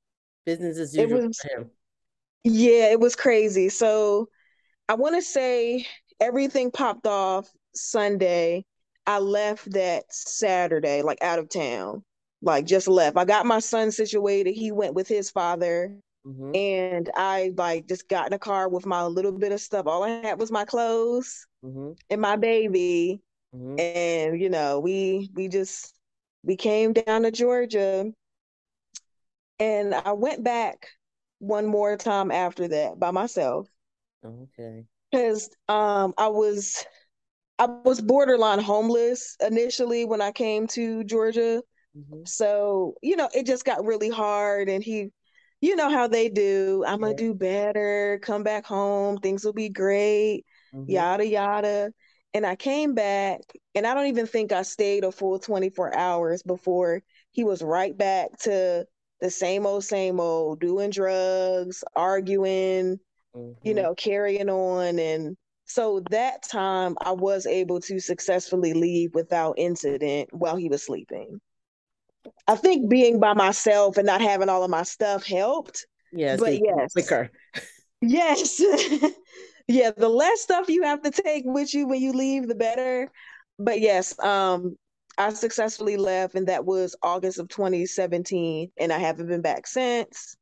business 0.46 0.78
as 0.78 0.96
usual 0.96 1.26
was, 1.26 1.38
for 1.38 1.60
him. 1.60 1.70
Yeah, 2.44 2.90
it 2.90 3.00
was 3.00 3.16
crazy. 3.16 3.68
So 3.68 4.28
I 4.88 4.94
want 4.94 5.14
to 5.16 5.22
say 5.22 5.86
everything 6.20 6.70
popped 6.70 7.06
off 7.06 7.50
Sunday. 7.74 8.64
I 9.06 9.18
left 9.18 9.72
that 9.72 10.04
Saturday, 10.10 11.02
like 11.02 11.22
out 11.22 11.38
of 11.38 11.48
town, 11.48 12.02
like 12.42 12.66
just 12.66 12.88
left. 12.88 13.16
I 13.16 13.24
got 13.24 13.46
my 13.46 13.58
son 13.58 13.90
situated. 13.90 14.52
He 14.52 14.72
went 14.72 14.94
with 14.94 15.08
his 15.08 15.30
father. 15.30 15.96
Mm-hmm. 16.26 16.54
And 16.54 17.10
I 17.16 17.52
like 17.56 17.88
just 17.88 18.06
got 18.06 18.26
in 18.26 18.34
a 18.34 18.38
car 18.38 18.68
with 18.68 18.84
my 18.84 19.04
little 19.04 19.32
bit 19.32 19.52
of 19.52 19.60
stuff. 19.60 19.86
All 19.86 20.02
I 20.02 20.10
had 20.10 20.38
was 20.38 20.52
my 20.52 20.66
clothes 20.66 21.46
mm-hmm. 21.64 21.92
and 22.10 22.20
my 22.20 22.36
baby. 22.36 23.22
Mm-hmm. 23.54 23.80
And 23.80 24.40
you 24.40 24.50
know, 24.50 24.80
we 24.80 25.30
we 25.34 25.48
just 25.48 25.94
we 26.42 26.56
came 26.56 26.92
down 26.92 27.22
to 27.22 27.30
Georgia 27.30 28.12
and 29.58 29.94
I 29.94 30.12
went 30.12 30.44
back 30.44 30.88
one 31.40 31.66
more 31.66 31.96
time 31.96 32.30
after 32.30 32.68
that 32.68 33.00
by 33.00 33.10
myself. 33.10 33.66
Okay. 34.24 34.84
Because 35.10 35.50
um 35.68 36.14
I 36.16 36.28
was 36.28 36.84
I 37.58 37.66
was 37.66 38.00
borderline 38.00 38.60
homeless 38.60 39.36
initially 39.44 40.04
when 40.04 40.20
I 40.20 40.32
came 40.32 40.66
to 40.68 41.02
Georgia. 41.04 41.62
Mm-hmm. 41.96 42.22
So, 42.24 42.94
you 43.02 43.16
know, 43.16 43.28
it 43.34 43.44
just 43.44 43.64
got 43.64 43.84
really 43.84 44.10
hard 44.10 44.68
and 44.68 44.84
he 44.84 45.08
you 45.60 45.76
know 45.76 45.90
how 45.90 46.06
they 46.06 46.28
do. 46.28 46.84
I'm 46.86 47.00
gonna 47.00 47.14
do 47.14 47.34
better, 47.34 48.18
come 48.22 48.42
back 48.42 48.64
home, 48.64 49.18
things 49.18 49.44
will 49.44 49.52
be 49.52 49.68
great, 49.68 50.44
mm-hmm. 50.74 50.90
yada 50.90 51.26
yada. 51.26 51.92
And 52.32 52.46
I 52.46 52.54
came 52.54 52.94
back 52.94 53.40
and 53.74 53.86
I 53.86 53.94
don't 53.94 54.06
even 54.06 54.26
think 54.26 54.52
I 54.52 54.62
stayed 54.62 55.04
a 55.04 55.10
full 55.10 55.38
24 55.38 55.96
hours 55.96 56.42
before 56.42 57.02
he 57.32 57.44
was 57.44 57.62
right 57.62 57.96
back 57.96 58.38
to 58.40 58.86
the 59.20 59.30
same 59.30 59.66
old, 59.66 59.84
same 59.84 60.20
old, 60.20 60.60
doing 60.60 60.90
drugs, 60.90 61.84
arguing, 61.94 62.98
mm-hmm. 63.34 63.52
you 63.66 63.74
know, 63.74 63.94
carrying 63.94 64.48
on. 64.48 64.98
And 64.98 65.36
so 65.66 66.00
that 66.10 66.42
time 66.42 66.96
I 67.00 67.12
was 67.12 67.46
able 67.46 67.80
to 67.80 68.00
successfully 68.00 68.72
leave 68.72 69.14
without 69.14 69.54
incident 69.58 70.30
while 70.32 70.56
he 70.56 70.68
was 70.68 70.82
sleeping. 70.82 71.40
I 72.46 72.56
think 72.56 72.90
being 72.90 73.20
by 73.20 73.34
myself 73.34 73.96
and 73.96 74.06
not 74.06 74.20
having 74.20 74.48
all 74.48 74.64
of 74.64 74.70
my 74.70 74.82
stuff 74.82 75.24
helped. 75.24 75.86
Yes, 76.12 76.40
but 76.40 76.54
yes, 76.54 76.92
quicker. 76.92 77.30
Yes. 78.02 78.60
yeah, 79.68 79.90
the 79.96 80.08
less 80.08 80.40
stuff 80.40 80.68
you 80.68 80.82
have 80.82 81.02
to 81.02 81.10
take 81.10 81.44
with 81.46 81.72
you 81.74 81.86
when 81.86 82.00
you 82.00 82.12
leave, 82.12 82.48
the 82.48 82.54
better. 82.54 83.10
But 83.58 83.80
yes, 83.80 84.18
um, 84.18 84.76
I 85.20 85.30
successfully 85.34 85.98
left, 85.98 86.34
and 86.34 86.46
that 86.46 86.64
was 86.64 86.96
August 87.02 87.38
of 87.38 87.48
2017, 87.48 88.72
and 88.78 88.90
I 88.90 88.98
haven't 88.98 89.26
been 89.26 89.42
back 89.42 89.66
since. 89.66 90.34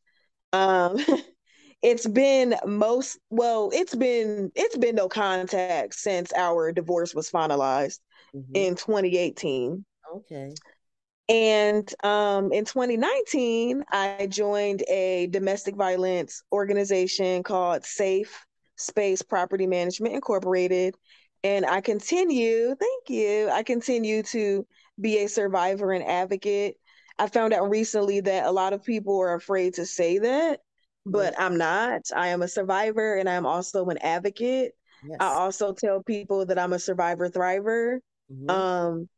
Um, 0.52 0.96
it's 1.82 2.06
been 2.06 2.54
most 2.64 3.18
well, 3.28 3.70
it's 3.72 3.96
been 3.96 4.52
it's 4.54 4.76
been 4.76 4.94
no 4.94 5.08
contact 5.08 5.94
since 5.94 6.32
our 6.32 6.70
divorce 6.70 7.12
was 7.12 7.28
finalized 7.28 7.98
mm-hmm. 8.32 8.52
in 8.54 8.76
2018. 8.76 9.84
Okay. 10.14 10.54
And 11.28 11.92
um, 12.04 12.52
in 12.52 12.64
2019, 12.64 13.82
I 13.90 14.28
joined 14.30 14.84
a 14.88 15.26
domestic 15.26 15.74
violence 15.74 16.42
organization 16.52 17.42
called 17.42 17.84
Safe 17.84 18.46
Space 18.76 19.22
Property 19.22 19.66
Management 19.66 20.14
Incorporated. 20.14 20.94
And 21.44 21.64
I 21.64 21.80
continue, 21.80 22.74
thank 22.74 23.08
you, 23.08 23.48
I 23.50 23.62
continue 23.62 24.22
to 24.24 24.66
be 25.00 25.18
a 25.18 25.28
survivor 25.28 25.92
and 25.92 26.04
advocate. 26.04 26.76
I 27.18 27.28
found 27.28 27.52
out 27.52 27.70
recently 27.70 28.20
that 28.20 28.46
a 28.46 28.50
lot 28.50 28.72
of 28.72 28.84
people 28.84 29.20
are 29.20 29.34
afraid 29.34 29.74
to 29.74 29.86
say 29.86 30.18
that, 30.18 30.60
but 31.06 31.34
I'm 31.38 31.56
not. 31.56 32.02
I 32.14 32.28
am 32.28 32.42
a 32.42 32.48
survivor 32.48 33.16
and 33.16 33.28
I'm 33.28 33.46
also 33.46 33.86
an 33.86 33.98
advocate. 33.98 34.72
Yes. 35.04 35.16
I 35.20 35.26
also 35.26 35.72
tell 35.72 36.02
people 36.02 36.46
that 36.46 36.58
I'm 36.58 36.72
a 36.72 36.78
survivor 36.78 37.28
thriver. 37.28 37.98
Mm-hmm. 38.32 38.50
Um, 38.50 39.08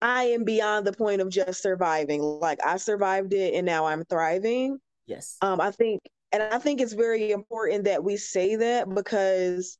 I 0.00 0.24
am 0.24 0.44
beyond 0.44 0.86
the 0.86 0.92
point 0.92 1.22
of 1.22 1.30
just 1.30 1.62
surviving. 1.62 2.20
Like 2.20 2.58
I 2.64 2.76
survived 2.76 3.32
it 3.32 3.54
and 3.54 3.64
now 3.64 3.86
I'm 3.86 4.04
thriving. 4.04 4.78
Yes. 5.06 5.36
Um, 5.40 5.60
I 5.60 5.70
think 5.70 6.02
and 6.32 6.42
I 6.42 6.58
think 6.58 6.80
it's 6.80 6.92
very 6.92 7.30
important 7.30 7.84
that 7.84 8.02
we 8.02 8.16
say 8.16 8.56
that 8.56 8.92
because 8.92 9.78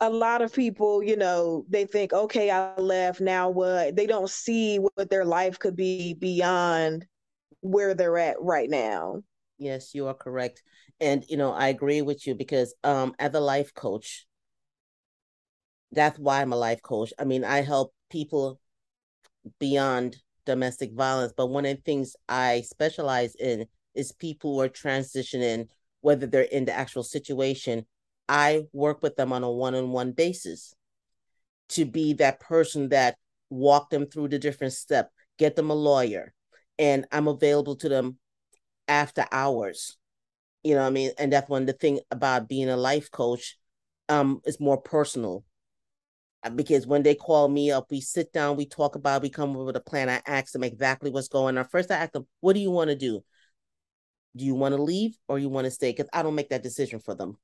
a 0.00 0.08
lot 0.08 0.42
of 0.42 0.52
people, 0.52 1.02
you 1.02 1.16
know, 1.16 1.64
they 1.68 1.84
think, 1.84 2.12
okay, 2.12 2.50
I 2.50 2.74
left, 2.76 3.20
now 3.20 3.50
what? 3.50 3.96
They 3.96 4.06
don't 4.06 4.30
see 4.30 4.78
what 4.78 5.10
their 5.10 5.24
life 5.24 5.58
could 5.58 5.76
be 5.76 6.14
beyond 6.14 7.06
where 7.60 7.94
they're 7.94 8.18
at 8.18 8.40
right 8.40 8.68
now. 8.68 9.22
Yes, 9.58 9.94
you 9.94 10.06
are 10.06 10.14
correct. 10.14 10.62
And 11.00 11.24
you 11.28 11.36
know, 11.36 11.52
I 11.52 11.68
agree 11.68 12.02
with 12.02 12.26
you 12.26 12.34
because 12.34 12.74
um 12.82 13.14
as 13.18 13.34
a 13.34 13.40
life 13.40 13.74
coach, 13.74 14.26
that's 15.92 16.18
why 16.18 16.40
I'm 16.40 16.52
a 16.52 16.56
life 16.56 16.80
coach. 16.82 17.12
I 17.18 17.24
mean, 17.24 17.44
I 17.44 17.60
help 17.60 17.92
people 18.10 18.58
beyond 19.58 20.16
domestic 20.46 20.92
violence, 20.92 21.32
but 21.36 21.48
one 21.48 21.66
of 21.66 21.76
the 21.76 21.82
things 21.82 22.16
I 22.28 22.62
specialize 22.62 23.34
in 23.34 23.66
is 23.94 24.12
people 24.12 24.54
who 24.54 24.60
are 24.62 24.68
transitioning, 24.68 25.68
whether 26.00 26.26
they're 26.26 26.42
in 26.42 26.64
the 26.64 26.72
actual 26.72 27.02
situation. 27.02 27.86
I 28.30 28.66
work 28.72 29.02
with 29.02 29.16
them 29.16 29.32
on 29.32 29.42
a 29.42 29.50
one 29.50 29.74
on 29.74 29.90
one 29.90 30.12
basis 30.12 30.72
to 31.70 31.84
be 31.84 32.14
that 32.14 32.38
person 32.38 32.90
that 32.90 33.16
walk 33.50 33.90
them 33.90 34.06
through 34.06 34.28
the 34.28 34.38
different 34.38 34.72
step, 34.72 35.10
get 35.36 35.56
them 35.56 35.70
a 35.70 35.74
lawyer, 35.74 36.32
and 36.78 37.06
I'm 37.10 37.26
available 37.26 37.74
to 37.76 37.88
them 37.88 38.18
after 38.86 39.26
hours. 39.32 39.96
You 40.62 40.76
know 40.76 40.86
I 40.86 40.90
mean? 40.90 41.10
And 41.18 41.32
that's 41.32 41.48
one 41.48 41.66
the 41.66 41.72
thing 41.72 41.98
about 42.12 42.48
being 42.48 42.68
a 42.68 42.76
life 42.76 43.10
coach, 43.10 43.58
um, 44.08 44.40
is 44.44 44.60
more 44.60 44.80
personal. 44.80 45.44
Uh, 46.44 46.50
because 46.50 46.86
when 46.86 47.02
they 47.02 47.16
call 47.16 47.48
me 47.48 47.72
up, 47.72 47.90
we 47.90 48.00
sit 48.00 48.32
down, 48.32 48.56
we 48.56 48.64
talk 48.64 48.94
about, 48.94 49.22
we 49.22 49.28
come 49.28 49.56
up 49.56 49.66
with 49.66 49.76
a 49.76 49.80
plan. 49.80 50.08
I 50.08 50.22
ask 50.24 50.52
them 50.52 50.62
exactly 50.62 51.10
what's 51.10 51.28
going 51.28 51.58
on. 51.58 51.66
First, 51.66 51.90
I 51.90 51.96
ask 51.96 52.12
them, 52.12 52.28
what 52.40 52.52
do 52.52 52.60
you 52.60 52.70
want 52.70 52.90
to 52.90 52.96
do? 52.96 53.24
do 54.36 54.44
you 54.44 54.54
want 54.54 54.74
to 54.74 54.82
leave 54.82 55.16
or 55.28 55.38
you 55.38 55.48
want 55.48 55.64
to 55.64 55.70
stay? 55.70 55.90
Because 55.90 56.08
I 56.12 56.22
don't 56.22 56.34
make 56.34 56.50
that 56.50 56.62
decision 56.62 57.00
for 57.00 57.14
them. 57.14 57.36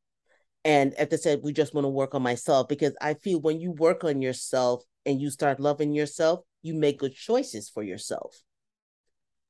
And 0.67 0.95
as 0.95 1.07
I 1.13 1.17
said, 1.17 1.41
we 1.45 1.53
just 1.53 1.75
want 1.75 1.85
to 1.85 1.91
work 1.91 2.17
on 2.17 2.23
myself 2.23 2.67
because 2.67 2.93
I 3.01 3.15
feel 3.15 3.41
when 3.41 3.61
you 3.61 3.71
work 3.71 4.03
on 4.03 4.21
yourself 4.21 4.83
and 5.07 5.21
you 5.21 5.31
start 5.31 5.61
loving 5.61 5.95
yourself, 5.95 6.41
you 6.63 6.75
make 6.75 6.99
good 6.99 7.15
choices 7.15 7.71
for 7.71 7.85
yourself. 7.85 8.43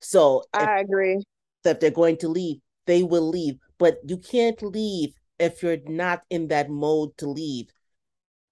So 0.03 0.43
I 0.53 0.81
if, 0.81 0.85
agree. 0.85 1.23
That 1.65 1.81
they're 1.81 1.91
going 1.91 2.19
to 2.19 2.29
leave, 2.29 2.59
they 2.87 3.03
will 3.03 3.27
leave. 3.27 3.55
But 3.79 3.97
you 4.07 4.19
can't 4.19 4.63
leave 4.63 5.15
if 5.39 5.63
you're 5.63 5.79
not 5.87 6.21
in 6.29 6.49
that 6.49 6.69
mode 6.69 7.17
to 7.17 7.31
leave 7.31 7.71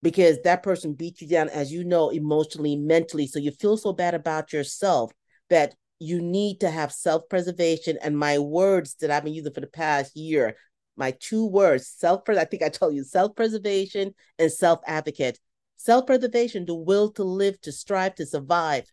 because 0.02 0.40
that 0.44 0.62
person 0.62 0.94
beat 0.94 1.20
you 1.20 1.28
down, 1.28 1.50
as 1.50 1.70
you 1.70 1.84
know, 1.84 2.08
emotionally, 2.08 2.76
mentally. 2.76 3.26
So 3.26 3.38
you 3.38 3.50
feel 3.50 3.76
so 3.76 3.92
bad 3.92 4.14
about 4.14 4.54
yourself 4.54 5.12
that 5.50 5.74
you 5.98 6.22
need 6.22 6.60
to 6.60 6.70
have 6.70 6.92
self 6.92 7.28
preservation. 7.28 7.98
And 8.02 8.18
my 8.18 8.38
words 8.38 8.96
that 9.02 9.10
I've 9.10 9.24
been 9.24 9.34
using 9.34 9.52
for 9.52 9.60
the 9.60 9.66
past 9.66 10.16
year, 10.16 10.56
my 10.96 11.12
two 11.12 11.46
words, 11.46 11.88
self 11.88 12.28
I 12.28 12.44
think 12.44 12.62
I 12.62 12.68
told 12.68 12.94
you, 12.94 13.04
self 13.04 13.34
preservation 13.34 14.14
and 14.38 14.50
self 14.50 14.80
advocate. 14.86 15.38
Self 15.76 16.06
preservation, 16.06 16.64
the 16.66 16.74
will 16.74 17.10
to 17.12 17.24
live, 17.24 17.60
to 17.62 17.72
strive, 17.72 18.14
to 18.16 18.26
survive. 18.26 18.84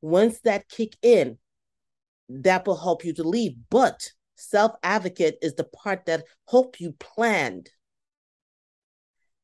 Once 0.00 0.40
that 0.40 0.68
kick 0.68 0.96
in, 1.02 1.38
that 2.28 2.66
will 2.66 2.76
help 2.76 3.04
you 3.04 3.12
to 3.14 3.22
leave. 3.22 3.54
But 3.70 4.10
self 4.36 4.72
advocate 4.82 5.38
is 5.42 5.54
the 5.54 5.64
part 5.64 6.06
that 6.06 6.24
help 6.48 6.80
you 6.80 6.92
plan, 6.92 7.64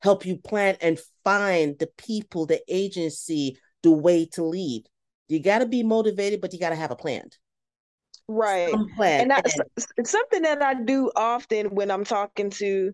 help 0.02 0.24
you 0.24 0.36
plan 0.36 0.76
and 0.80 1.00
find 1.24 1.78
the 1.78 1.88
people, 1.98 2.46
the 2.46 2.62
agency, 2.68 3.58
the 3.82 3.90
way 3.90 4.26
to 4.32 4.44
lead. 4.44 4.84
You 5.28 5.40
got 5.40 5.60
to 5.60 5.66
be 5.66 5.82
motivated, 5.82 6.40
but 6.40 6.52
you 6.52 6.58
got 6.58 6.70
to 6.70 6.76
have 6.76 6.90
a 6.90 6.96
plan. 6.96 7.28
Right. 8.28 8.74
And 9.00 9.30
that's 9.30 9.56
something 10.04 10.42
that 10.42 10.62
I 10.62 10.74
do 10.74 11.10
often 11.14 11.74
when 11.74 11.90
I'm 11.90 12.04
talking 12.04 12.50
to 12.50 12.92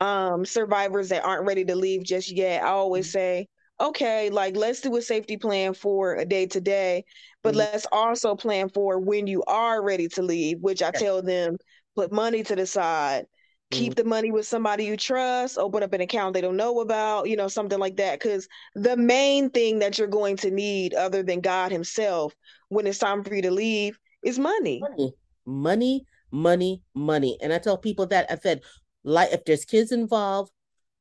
um, 0.00 0.44
survivors 0.44 1.10
that 1.10 1.24
aren't 1.24 1.46
ready 1.46 1.64
to 1.64 1.76
leave 1.76 2.02
just 2.02 2.30
yet. 2.32 2.64
I 2.64 2.68
always 2.68 3.06
mm-hmm. 3.06 3.12
say, 3.12 3.48
okay, 3.80 4.30
like 4.30 4.56
let's 4.56 4.80
do 4.80 4.96
a 4.96 5.02
safety 5.02 5.36
plan 5.36 5.74
for 5.74 6.16
a 6.16 6.24
day 6.24 6.46
to 6.46 6.60
day, 6.60 7.04
but 7.42 7.50
mm-hmm. 7.50 7.58
let's 7.58 7.86
also 7.92 8.34
plan 8.34 8.68
for 8.68 8.98
when 8.98 9.26
you 9.26 9.42
are 9.44 9.82
ready 9.82 10.08
to 10.08 10.22
leave, 10.22 10.58
which 10.60 10.82
I 10.82 10.90
tell 10.90 11.22
them 11.22 11.56
put 11.94 12.10
money 12.10 12.42
to 12.42 12.56
the 12.56 12.66
side, 12.66 13.26
keep 13.70 13.92
mm-hmm. 13.92 14.02
the 14.02 14.08
money 14.08 14.32
with 14.32 14.46
somebody 14.46 14.84
you 14.84 14.96
trust, 14.96 15.58
open 15.58 15.84
up 15.84 15.92
an 15.92 16.00
account 16.00 16.34
they 16.34 16.40
don't 16.40 16.56
know 16.56 16.80
about, 16.80 17.28
you 17.28 17.36
know, 17.36 17.48
something 17.48 17.78
like 17.78 17.96
that. 17.96 18.18
Because 18.18 18.48
the 18.74 18.96
main 18.96 19.50
thing 19.50 19.78
that 19.78 19.98
you're 19.98 20.08
going 20.08 20.36
to 20.38 20.50
need, 20.50 20.94
other 20.94 21.22
than 21.22 21.40
God 21.40 21.70
Himself, 21.70 22.34
when 22.68 22.88
it's 22.88 22.98
time 22.98 23.22
for 23.22 23.34
you 23.34 23.42
to 23.42 23.50
leave, 23.52 23.98
is 24.22 24.38
money. 24.38 24.80
Money, 24.80 25.14
money, 25.46 26.06
money, 26.30 26.82
money. 26.94 27.38
And 27.42 27.52
I 27.52 27.58
tell 27.58 27.78
people 27.78 28.06
that 28.06 28.30
I 28.30 28.36
said, 28.36 28.62
like, 29.04 29.32
if 29.32 29.44
there's 29.44 29.64
kids 29.64 29.92
involved, 29.92 30.52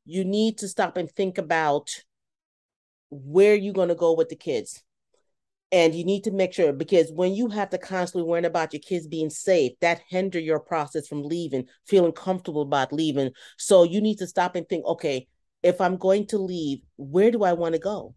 you 0.05 0.25
need 0.25 0.57
to 0.59 0.67
stop 0.67 0.97
and 0.97 1.09
think 1.09 1.37
about 1.37 1.89
where 3.09 3.55
you're 3.55 3.73
going 3.73 3.89
to 3.89 3.95
go 3.95 4.13
with 4.13 4.29
the 4.29 4.35
kids 4.35 4.83
and 5.71 5.95
you 5.95 6.03
need 6.03 6.23
to 6.23 6.31
make 6.31 6.53
sure 6.53 6.73
because 6.73 7.11
when 7.11 7.33
you 7.33 7.47
have 7.49 7.69
to 7.69 7.77
constantly 7.77 8.27
worry 8.27 8.43
about 8.45 8.73
your 8.73 8.79
kids 8.81 9.07
being 9.07 9.29
safe 9.29 9.71
that 9.81 10.01
hinder 10.09 10.39
your 10.39 10.59
process 10.59 11.07
from 11.07 11.23
leaving 11.23 11.65
feeling 11.87 12.11
comfortable 12.11 12.61
about 12.61 12.93
leaving 12.93 13.31
so 13.57 13.83
you 13.83 14.01
need 14.01 14.17
to 14.17 14.27
stop 14.27 14.55
and 14.55 14.67
think 14.67 14.85
okay 14.85 15.27
if 15.63 15.79
i'm 15.81 15.97
going 15.97 16.25
to 16.25 16.37
leave 16.37 16.79
where 16.97 17.31
do 17.31 17.43
i 17.43 17.53
want 17.53 17.73
to 17.73 17.79
go 17.79 18.13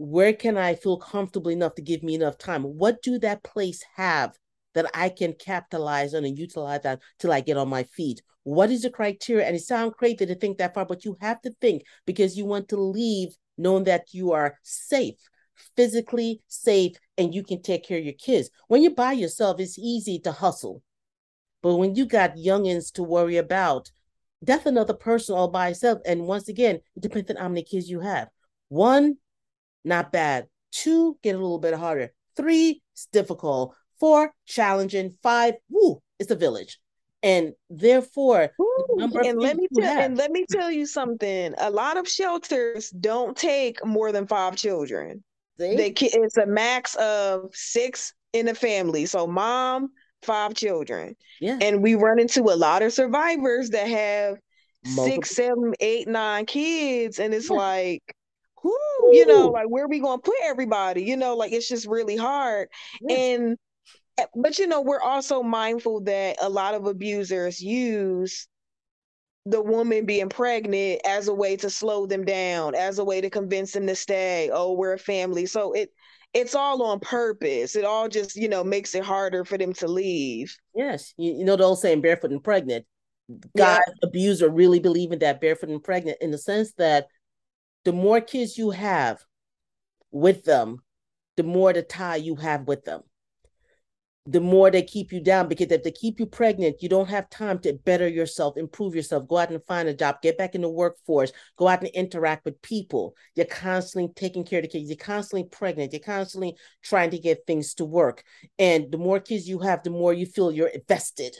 where 0.00 0.32
can 0.32 0.56
i 0.56 0.74
feel 0.74 0.96
comfortable 0.96 1.50
enough 1.50 1.74
to 1.74 1.82
give 1.82 2.02
me 2.02 2.14
enough 2.14 2.38
time 2.38 2.62
what 2.62 3.02
do 3.02 3.18
that 3.18 3.42
place 3.42 3.82
have 3.96 4.36
that 4.74 4.90
i 4.94 5.08
can 5.08 5.32
capitalize 5.34 6.14
on 6.14 6.24
and 6.24 6.38
utilize 6.38 6.80
that 6.82 7.00
till 7.18 7.32
i 7.32 7.40
get 7.40 7.56
on 7.56 7.68
my 7.68 7.82
feet 7.82 8.22
what 8.44 8.70
is 8.70 8.82
the 8.82 8.90
criteria 8.90 9.46
and 9.46 9.54
it 9.54 9.60
sounds 9.60 9.92
crazy 9.98 10.24
to 10.24 10.34
think 10.34 10.56
that 10.56 10.72
far 10.72 10.86
but 10.86 11.04
you 11.04 11.16
have 11.20 11.40
to 11.40 11.52
think 11.60 11.82
because 12.06 12.36
you 12.36 12.46
want 12.46 12.68
to 12.68 12.76
leave 12.76 13.28
knowing 13.58 13.84
that 13.84 14.06
you 14.12 14.32
are 14.32 14.58
safe 14.62 15.16
physically 15.76 16.40
safe 16.48 16.96
and 17.18 17.34
you 17.34 17.42
can 17.42 17.62
take 17.62 17.84
care 17.84 17.98
of 17.98 18.04
your 18.04 18.14
kids. 18.14 18.50
When 18.68 18.82
you're 18.82 18.94
by 18.94 19.12
yourself, 19.12 19.60
it's 19.60 19.78
easy 19.78 20.18
to 20.20 20.32
hustle. 20.32 20.82
But 21.62 21.76
when 21.76 21.94
you 21.94 22.06
got 22.06 22.36
youngins 22.36 22.92
to 22.94 23.02
worry 23.02 23.36
about, 23.36 23.90
that's 24.42 24.66
another 24.66 24.94
person 24.94 25.36
all 25.36 25.48
by 25.48 25.68
itself. 25.68 25.98
And 26.06 26.26
once 26.26 26.48
again, 26.48 26.76
it 26.96 27.02
depends 27.02 27.30
on 27.30 27.36
how 27.36 27.48
many 27.48 27.62
kids 27.62 27.90
you 27.90 28.00
have. 28.00 28.28
One, 28.68 29.16
not 29.84 30.12
bad. 30.12 30.46
Two, 30.72 31.18
get 31.22 31.34
a 31.34 31.38
little 31.38 31.58
bit 31.58 31.74
harder. 31.74 32.12
Three, 32.36 32.82
it's 32.94 33.06
difficult. 33.06 33.74
Four, 33.98 34.32
challenging. 34.46 35.16
Five, 35.22 35.54
woo, 35.68 36.00
it's 36.18 36.30
a 36.30 36.36
village. 36.36 36.78
And 37.22 37.52
therefore, 37.68 38.50
Ooh, 38.58 38.96
and 38.98 39.38
let 39.38 39.56
me 39.56 39.66
tell 39.76 39.84
have, 39.84 40.04
and 40.04 40.16
let 40.16 40.30
me 40.30 40.46
tell 40.50 40.70
you 40.70 40.86
something. 40.86 41.54
A 41.58 41.70
lot 41.70 41.98
of 41.98 42.08
shelters 42.08 42.88
don't 42.90 43.36
take 43.36 43.84
more 43.84 44.10
than 44.10 44.26
five 44.26 44.56
children. 44.56 45.22
See? 45.58 45.76
They 45.76 45.90
it's 45.90 46.38
a 46.38 46.46
max 46.46 46.94
of 46.94 47.50
six 47.52 48.14
in 48.32 48.48
a 48.48 48.54
family. 48.54 49.04
So 49.04 49.26
mom, 49.26 49.90
five 50.22 50.54
children. 50.54 51.14
Yeah. 51.40 51.58
And 51.60 51.82
we 51.82 51.94
run 51.94 52.18
into 52.18 52.44
a 52.44 52.56
lot 52.56 52.80
of 52.80 52.94
survivors 52.94 53.68
that 53.70 53.86
have 53.86 54.38
Multiple. 54.82 55.04
six, 55.04 55.36
seven, 55.36 55.74
eight, 55.80 56.08
nine 56.08 56.46
kids. 56.46 57.18
And 57.18 57.34
it's 57.34 57.50
yeah. 57.50 57.56
like, 57.56 58.16
who, 58.62 58.76
you 59.12 59.26
know, 59.26 59.48
like 59.48 59.68
where 59.68 59.84
are 59.84 59.88
we 59.88 60.00
gonna 60.00 60.22
put 60.22 60.34
everybody? 60.42 61.02
You 61.02 61.16
know, 61.16 61.36
like 61.36 61.52
it's 61.52 61.68
just 61.68 61.86
really 61.86 62.16
hard. 62.16 62.68
And 63.08 63.56
eh, 64.18 64.26
but 64.34 64.58
you 64.58 64.66
know, 64.66 64.80
we're 64.80 65.00
also 65.00 65.42
mindful 65.42 66.02
that 66.02 66.36
a 66.40 66.48
lot 66.48 66.74
of 66.74 66.86
abusers 66.86 67.60
use 67.60 68.48
the 69.46 69.62
woman 69.62 70.04
being 70.04 70.28
pregnant 70.28 71.00
as 71.06 71.28
a 71.28 71.34
way 71.34 71.56
to 71.56 71.70
slow 71.70 72.06
them 72.06 72.24
down, 72.24 72.74
as 72.74 72.98
a 72.98 73.04
way 73.04 73.20
to 73.20 73.30
convince 73.30 73.72
them 73.72 73.86
to 73.86 73.94
stay. 73.94 74.50
Oh, 74.52 74.74
we're 74.74 74.92
a 74.94 74.98
family. 74.98 75.46
So 75.46 75.72
it 75.72 75.90
it's 76.32 76.54
all 76.54 76.82
on 76.82 77.00
purpose. 77.00 77.74
It 77.74 77.84
all 77.84 78.08
just, 78.08 78.36
you 78.36 78.48
know, 78.48 78.62
makes 78.62 78.94
it 78.94 79.04
harder 79.04 79.44
for 79.44 79.58
them 79.58 79.72
to 79.74 79.88
leave. 79.88 80.56
Yes. 80.74 81.12
You, 81.16 81.32
you 81.32 81.44
know 81.44 81.56
the 81.56 81.64
old 81.64 81.80
saying 81.80 82.02
barefoot 82.02 82.30
and 82.30 82.42
pregnant. 82.42 82.86
God 83.56 83.80
yeah. 83.86 83.94
abuser 84.02 84.48
really 84.48 84.80
believe 84.80 85.12
in 85.12 85.20
that 85.20 85.40
barefoot 85.40 85.70
and 85.70 85.82
pregnant 85.82 86.18
in 86.20 86.30
the 86.30 86.38
sense 86.38 86.72
that 86.74 87.06
the 87.84 87.92
more 87.92 88.20
kids 88.20 88.58
you 88.58 88.70
have 88.70 89.24
with 90.10 90.44
them, 90.44 90.82
the 91.36 91.42
more 91.42 91.72
the 91.72 91.82
tie 91.82 92.16
you 92.16 92.36
have 92.36 92.66
with 92.66 92.84
them 92.84 93.02
the 94.26 94.40
more 94.40 94.70
they 94.70 94.82
keep 94.82 95.12
you 95.12 95.20
down 95.20 95.48
because 95.48 95.72
if 95.72 95.82
they 95.82 95.90
keep 95.90 96.20
you 96.20 96.26
pregnant, 96.26 96.82
you 96.82 96.88
don't 96.88 97.08
have 97.08 97.28
time 97.30 97.58
to 97.58 97.72
better 97.72 98.06
yourself, 98.06 98.56
improve 98.56 98.94
yourself, 98.94 99.26
go 99.26 99.38
out 99.38 99.50
and 99.50 99.64
find 99.64 99.88
a 99.88 99.94
job, 99.94 100.20
get 100.22 100.36
back 100.36 100.54
in 100.54 100.60
the 100.60 100.68
workforce, 100.68 101.32
go 101.56 101.66
out 101.66 101.80
and 101.80 101.88
interact 101.88 102.44
with 102.44 102.60
people. 102.60 103.14
You're 103.34 103.46
constantly 103.46 104.12
taking 104.14 104.44
care 104.44 104.58
of 104.58 104.64
the 104.64 104.68
kids. 104.68 104.88
You're 104.88 104.96
constantly 104.96 105.48
pregnant. 105.48 105.92
You're 105.92 106.00
constantly 106.00 106.54
trying 106.82 107.10
to 107.10 107.18
get 107.18 107.46
things 107.46 107.74
to 107.74 107.84
work. 107.84 108.22
And 108.58 108.92
the 108.92 108.98
more 108.98 109.20
kids 109.20 109.48
you 109.48 109.60
have, 109.60 109.82
the 109.82 109.90
more 109.90 110.12
you 110.12 110.26
feel 110.26 110.52
you're 110.52 110.68
invested. 110.68 111.34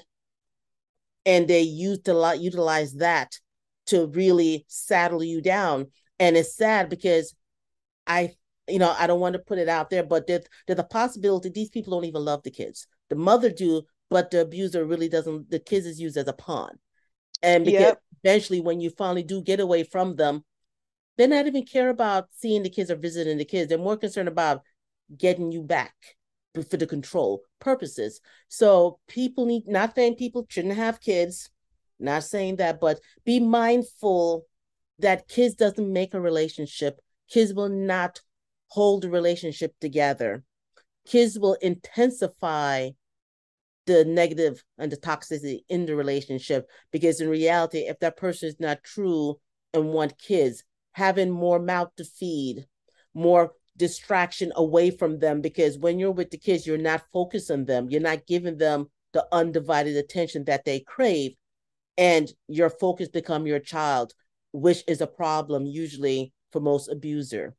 And 1.27 1.47
they 1.47 1.63
utilize, 1.63 2.41
utilize 2.41 2.95
that 2.95 3.39
to 3.87 4.07
really 4.07 4.65
saddle 4.69 5.23
you 5.23 5.43
down. 5.43 5.89
And 6.21 6.37
it's 6.37 6.55
sad 6.55 6.89
because 6.89 7.35
I 8.07 8.35
you 8.71 8.79
know, 8.79 8.95
I 8.97 9.07
don't 9.07 9.21
want 9.21 9.33
to 9.35 9.39
put 9.41 9.59
it 9.59 9.69
out 9.69 9.91
there, 9.91 10.03
but 10.03 10.27
there's, 10.27 10.45
there's 10.67 10.79
a 10.79 10.85
possibility 10.85 11.49
these 11.49 11.71
people 11.71 11.93
don't 11.93 12.05
even 12.05 12.25
love 12.25 12.43
the 12.43 12.51
kids. 12.51 12.87
The 13.09 13.17
mother 13.17 13.51
do, 13.51 13.83
but 14.09 14.31
the 14.31 14.43
abuser 14.43 14.85
really 14.85 15.09
doesn't. 15.09 15.51
The 15.51 15.59
kids 15.59 15.87
is 15.87 16.01
used 16.01 16.17
as 16.17 16.29
a 16.29 16.33
pawn, 16.33 16.79
and 17.43 17.65
because 17.65 17.81
yep. 17.81 18.03
eventually, 18.23 18.61
when 18.61 18.81
you 18.81 18.91
finally 18.91 19.23
do 19.23 19.43
get 19.43 19.61
away 19.61 19.83
from 19.83 20.17
them, 20.17 20.45
they're 21.17 21.29
not 21.29 21.47
even 21.47 21.65
care 21.65 21.91
about 21.91 22.29
seeing 22.37 22.63
the 22.63 22.71
kids 22.71 22.91
or 22.91 22.97
visiting 22.97 23.39
the 23.39 23.45
kids. 23.45 23.69
They're 23.69 23.79
more 23.79 23.97
concerned 23.97 24.29
about 24.29 24.63
getting 25.17 25.51
you 25.51 25.63
back 25.63 25.95
for 26.55 26.77
the 26.77 26.87
control 26.87 27.43
purposes. 27.61 28.21
So 28.49 28.99
people 29.09 29.47
need 29.47 29.67
not 29.67 29.95
saying 29.95 30.17
people 30.17 30.47
shouldn't 30.49 30.75
have 30.75 31.01
kids, 31.01 31.51
not 31.99 32.25
saying 32.25 32.57
that, 32.57 32.81
but 32.81 33.01
be 33.25 33.41
mindful 33.41 34.47
that 35.01 35.29
kids 35.29 35.55
doesn't 35.55 35.93
make 35.93 36.15
a 36.15 36.21
relationship. 36.21 37.01
Kids 37.29 37.53
will 37.55 37.69
not 37.69 38.21
hold 38.69 39.03
the 39.03 39.11
relationship 39.11 39.75
together. 39.81 40.45
Kids 41.07 41.39
will 41.39 41.55
intensify 41.55 42.91
the 43.87 44.05
negative 44.05 44.63
and 44.79 44.93
the 44.93 44.97
toxicity 44.97 45.61
in 45.69 45.87
the 45.87 45.97
relationship 45.97 46.69
because 46.93 47.21
in 47.21 47.29
reality, 47.29 47.81
if 47.81 47.99
that 48.01 48.17
person 48.17 48.49
is 48.49 48.61
not 48.61 48.85
true 48.85 49.41
and 49.75 49.93
want 49.93 50.19
kids, 50.19 50.63
having 50.93 51.31
more 51.31 51.59
mouth 51.59 51.89
to 51.97 52.05
feed, 52.05 52.67
more 53.15 53.53
distraction 53.77 54.53
away 54.57 54.91
from 54.91 55.19
them 55.19 55.41
because 55.41 55.79
when 55.79 55.99
you're 55.99 56.11
with 56.11 56.31
the 56.31 56.39
kids, 56.39 56.67
you're 56.67 56.79
not 56.79 57.03
focused 57.13 57.51
on 57.51 57.65
them. 57.65 57.89
You're 57.91 58.01
not 58.01 58.27
giving 58.27 58.59
them 58.59 58.91
the 59.13 59.27
undivided 59.33 59.97
attention 59.97 60.45
that 60.45 60.65
they 60.65 60.81
crave. 60.81 61.35
And 61.97 62.31
your 62.47 62.71
focus 62.71 63.09
become 63.09 63.47
your 63.47 63.59
child, 63.59 64.15
which 64.53 64.83
is 64.87 65.01
a 65.01 65.07
problem 65.07 65.67
usually 65.67 66.33
for 66.53 66.61
most 66.61 66.89
abuser. 66.89 67.55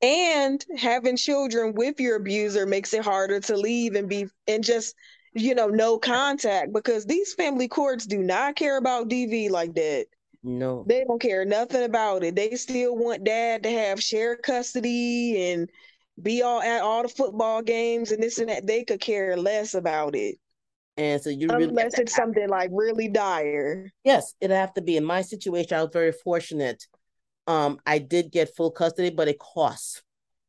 And 0.00 0.64
having 0.76 1.16
children 1.16 1.74
with 1.74 2.00
your 2.00 2.16
abuser 2.16 2.66
makes 2.66 2.92
it 2.92 3.04
harder 3.04 3.40
to 3.40 3.56
leave 3.56 3.94
and 3.94 4.08
be 4.08 4.26
and 4.48 4.64
just 4.64 4.94
you 5.34 5.54
know 5.54 5.68
no 5.68 5.96
contact 5.96 6.72
because 6.72 7.06
these 7.06 7.32
family 7.34 7.68
courts 7.68 8.04
do 8.04 8.18
not 8.18 8.56
care 8.56 8.76
about 8.76 9.08
dv 9.08 9.48
like 9.48 9.74
that. 9.74 10.06
No. 10.42 10.84
They 10.88 11.04
don't 11.04 11.22
care 11.22 11.44
nothing 11.44 11.84
about 11.84 12.24
it. 12.24 12.34
They 12.34 12.56
still 12.56 12.96
want 12.96 13.22
dad 13.22 13.62
to 13.62 13.70
have 13.70 14.02
shared 14.02 14.42
custody 14.42 15.52
and 15.52 15.70
be 16.20 16.42
all 16.42 16.60
at 16.60 16.82
all 16.82 17.02
the 17.02 17.08
football 17.08 17.62
games 17.62 18.10
and 18.10 18.20
this 18.20 18.38
and 18.38 18.48
that. 18.48 18.66
They 18.66 18.82
could 18.82 19.00
care 19.00 19.36
less 19.36 19.74
about 19.74 20.16
it 20.16 20.36
and 20.96 21.22
so 21.22 21.30
you 21.30 21.48
unless 21.50 21.98
it's 21.98 22.14
something 22.14 22.48
like 22.48 22.68
really 22.72 23.08
dire 23.08 23.90
yes 24.04 24.34
it'd 24.40 24.54
have 24.54 24.74
to 24.74 24.82
be 24.82 24.96
in 24.96 25.04
my 25.04 25.22
situation 25.22 25.76
i 25.76 25.82
was 25.82 25.90
very 25.92 26.12
fortunate 26.12 26.86
um, 27.46 27.78
I 27.86 27.98
did 27.98 28.30
get 28.30 28.54
full 28.54 28.70
custody, 28.70 29.10
but 29.10 29.28
it 29.28 29.38
costs. 29.38 30.02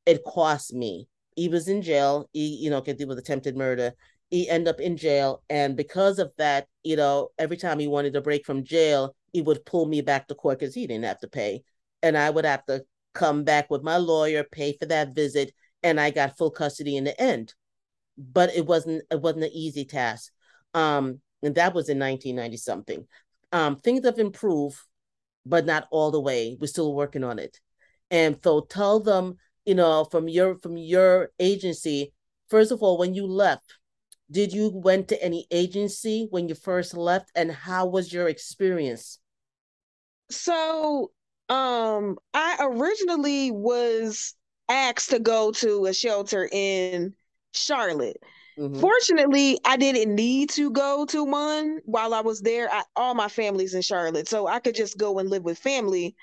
It 0.06 0.24
cost 0.26 0.74
me. 0.74 1.08
He 1.36 1.50
was 1.50 1.68
in 1.68 1.82
jail. 1.82 2.30
He, 2.34 2.58
you 2.58 2.70
know, 2.70 2.82
because 2.82 3.00
he 3.00 3.06
was 3.06 3.18
attempted 3.18 3.58
murder. 3.58 3.94
He 4.30 4.50
ended 4.50 4.68
up 4.68 4.80
in 4.80 4.98
jail, 4.98 5.44
and 5.50 5.78
because 5.78 6.18
of 6.18 6.32
that, 6.38 6.68
you 6.84 6.96
know, 6.96 7.30
every 7.38 7.58
time 7.58 7.78
he 7.78 7.88
wanted 7.88 8.16
a 8.16 8.22
break 8.22 8.48
from 8.48 8.64
jail, 8.64 9.16
he 9.32 9.44
would 9.44 9.64
pull 9.64 9.86
me 9.86 10.02
back 10.02 10.28
to 10.28 10.36
court 10.36 10.60
because 10.60 10.74
he 10.74 10.88
didn't 10.88 11.06
have 11.06 11.20
to 11.20 11.28
pay, 11.28 11.62
and 12.02 12.18
I 12.18 12.32
would 12.32 12.46
have 12.46 12.66
to 12.66 12.84
come 13.14 13.44
back 13.44 13.70
with 13.70 13.84
my 13.84 13.98
lawyer, 13.98 14.44
pay 14.44 14.76
for 14.80 14.88
that 14.88 15.14
visit, 15.14 15.54
and 15.84 16.00
I 16.00 16.10
got 16.10 16.36
full 16.36 16.50
custody 16.50 16.98
in 16.98 17.04
the 17.04 17.20
end. 17.22 17.54
But 18.18 18.54
it 18.56 18.66
wasn't 18.66 19.04
it 19.12 19.22
wasn't 19.22 19.46
an 19.46 19.52
easy 19.54 19.86
task. 19.86 20.32
Um, 20.74 21.20
and 21.42 21.56
that 21.56 21.74
was 21.74 21.90
in 21.90 22.00
1990 22.00 22.58
something. 22.58 23.08
Um, 23.52 23.78
things 23.78 24.06
have 24.06 24.20
improved 24.20 24.78
but 25.46 25.66
not 25.66 25.88
all 25.92 26.12
the 26.12 26.20
way. 26.22 26.58
We're 26.60 26.68
still 26.68 26.94
working 26.94 27.24
on 27.24 27.40
it. 27.40 27.60
And 28.12 28.38
so 28.44 28.62
tell 28.62 29.00
them, 29.00 29.38
you 29.66 29.76
know, 29.76 30.06
from 30.06 30.28
your 30.28 30.58
from 30.60 30.78
your 30.78 31.32
agency, 31.40 32.14
first 32.50 32.72
of 32.72 32.82
all, 32.82 32.98
when 32.98 33.14
you 33.14 33.26
left, 33.26 33.74
did 34.32 34.54
you 34.54 34.70
went 34.74 35.08
to 35.10 35.24
any 35.24 35.48
agency 35.52 36.28
when 36.30 36.48
you 36.48 36.56
first 36.56 36.96
left 36.96 37.32
and 37.36 37.52
how 37.52 37.88
was 37.88 38.14
your 38.14 38.28
experience? 38.28 39.20
So 40.30 41.12
um 41.50 42.18
I 42.34 42.58
originally 42.62 43.52
was 43.52 44.36
asked 44.70 45.10
to 45.10 45.20
go 45.20 45.52
to 45.52 45.86
a 45.86 45.94
shelter 45.94 46.48
in 46.52 47.14
Charlotte. 47.54 48.18
Mm-hmm. 48.58 48.80
Fortunately, 48.80 49.60
I 49.66 49.78
didn't 49.78 50.14
need 50.14 50.50
to 50.52 50.70
go 50.70 51.06
to 51.06 51.24
one 51.24 51.80
while 51.86 52.14
I 52.14 52.22
was 52.22 52.42
there. 52.42 52.72
I, 52.72 52.84
all 52.96 53.16
my 53.16 53.28
family's 53.28 53.74
in 53.74 53.82
Charlotte, 53.82 54.28
so 54.28 54.48
I 54.48 54.60
could 54.60 54.76
just 54.76 54.98
go 54.98 55.20
and 55.20 55.30
live 55.30 55.44
with 55.44 55.58
family. 55.58 56.16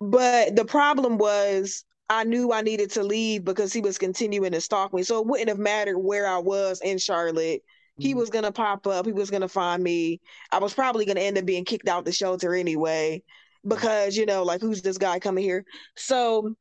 But 0.00 0.56
the 0.56 0.64
problem 0.64 1.18
was 1.18 1.84
I 2.08 2.24
knew 2.24 2.52
I 2.52 2.62
needed 2.62 2.90
to 2.92 3.02
leave 3.02 3.44
because 3.44 3.72
he 3.72 3.80
was 3.80 3.98
continuing 3.98 4.52
to 4.52 4.60
stalk 4.60 4.94
me. 4.94 5.02
So 5.02 5.20
it 5.20 5.26
wouldn't 5.26 5.48
have 5.48 5.58
mattered 5.58 5.98
where 5.98 6.26
I 6.26 6.38
was 6.38 6.80
in 6.80 6.96
Charlotte. 6.98 7.60
Mm-hmm. 7.60 8.02
He 8.02 8.14
was 8.14 8.30
gonna 8.30 8.52
pop 8.52 8.86
up. 8.86 9.04
He 9.04 9.12
was 9.12 9.30
gonna 9.30 9.48
find 9.48 9.82
me. 9.82 10.20
I 10.52 10.58
was 10.58 10.72
probably 10.72 11.04
gonna 11.04 11.20
end 11.20 11.36
up 11.36 11.44
being 11.44 11.66
kicked 11.66 11.88
out 11.88 12.06
the 12.06 12.12
shelter 12.12 12.54
anyway 12.54 13.22
because 13.66 14.16
you 14.16 14.24
know, 14.24 14.42
like 14.42 14.62
who's 14.62 14.80
this 14.80 14.98
guy 14.98 15.18
coming 15.18 15.44
here? 15.44 15.64
So 15.96 16.54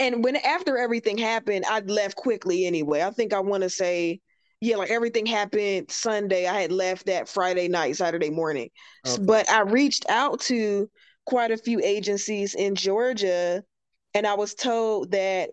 and 0.00 0.24
when 0.24 0.36
after 0.36 0.78
everything 0.78 1.18
happened, 1.18 1.64
I 1.68 1.80
left 1.80 2.16
quickly 2.16 2.66
anyway. 2.66 3.02
I 3.02 3.10
think 3.10 3.32
I 3.32 3.40
want 3.40 3.62
to 3.62 3.70
say, 3.70 4.20
yeah, 4.60 4.76
like 4.76 4.90
everything 4.90 5.26
happened 5.26 5.90
Sunday. 5.90 6.46
I 6.46 6.60
had 6.60 6.72
left 6.72 7.06
that 7.06 7.28
Friday 7.28 7.68
night, 7.68 7.96
Saturday 7.96 8.30
morning. 8.30 8.70
Okay. 9.06 9.22
But 9.22 9.50
I 9.50 9.60
reached 9.62 10.06
out 10.08 10.40
to 10.42 10.90
quite 11.26 11.50
a 11.50 11.56
few 11.56 11.80
agencies 11.82 12.54
in 12.54 12.74
Georgia, 12.74 13.62
and 14.14 14.26
I 14.26 14.34
was 14.34 14.54
told 14.54 15.12
that 15.12 15.50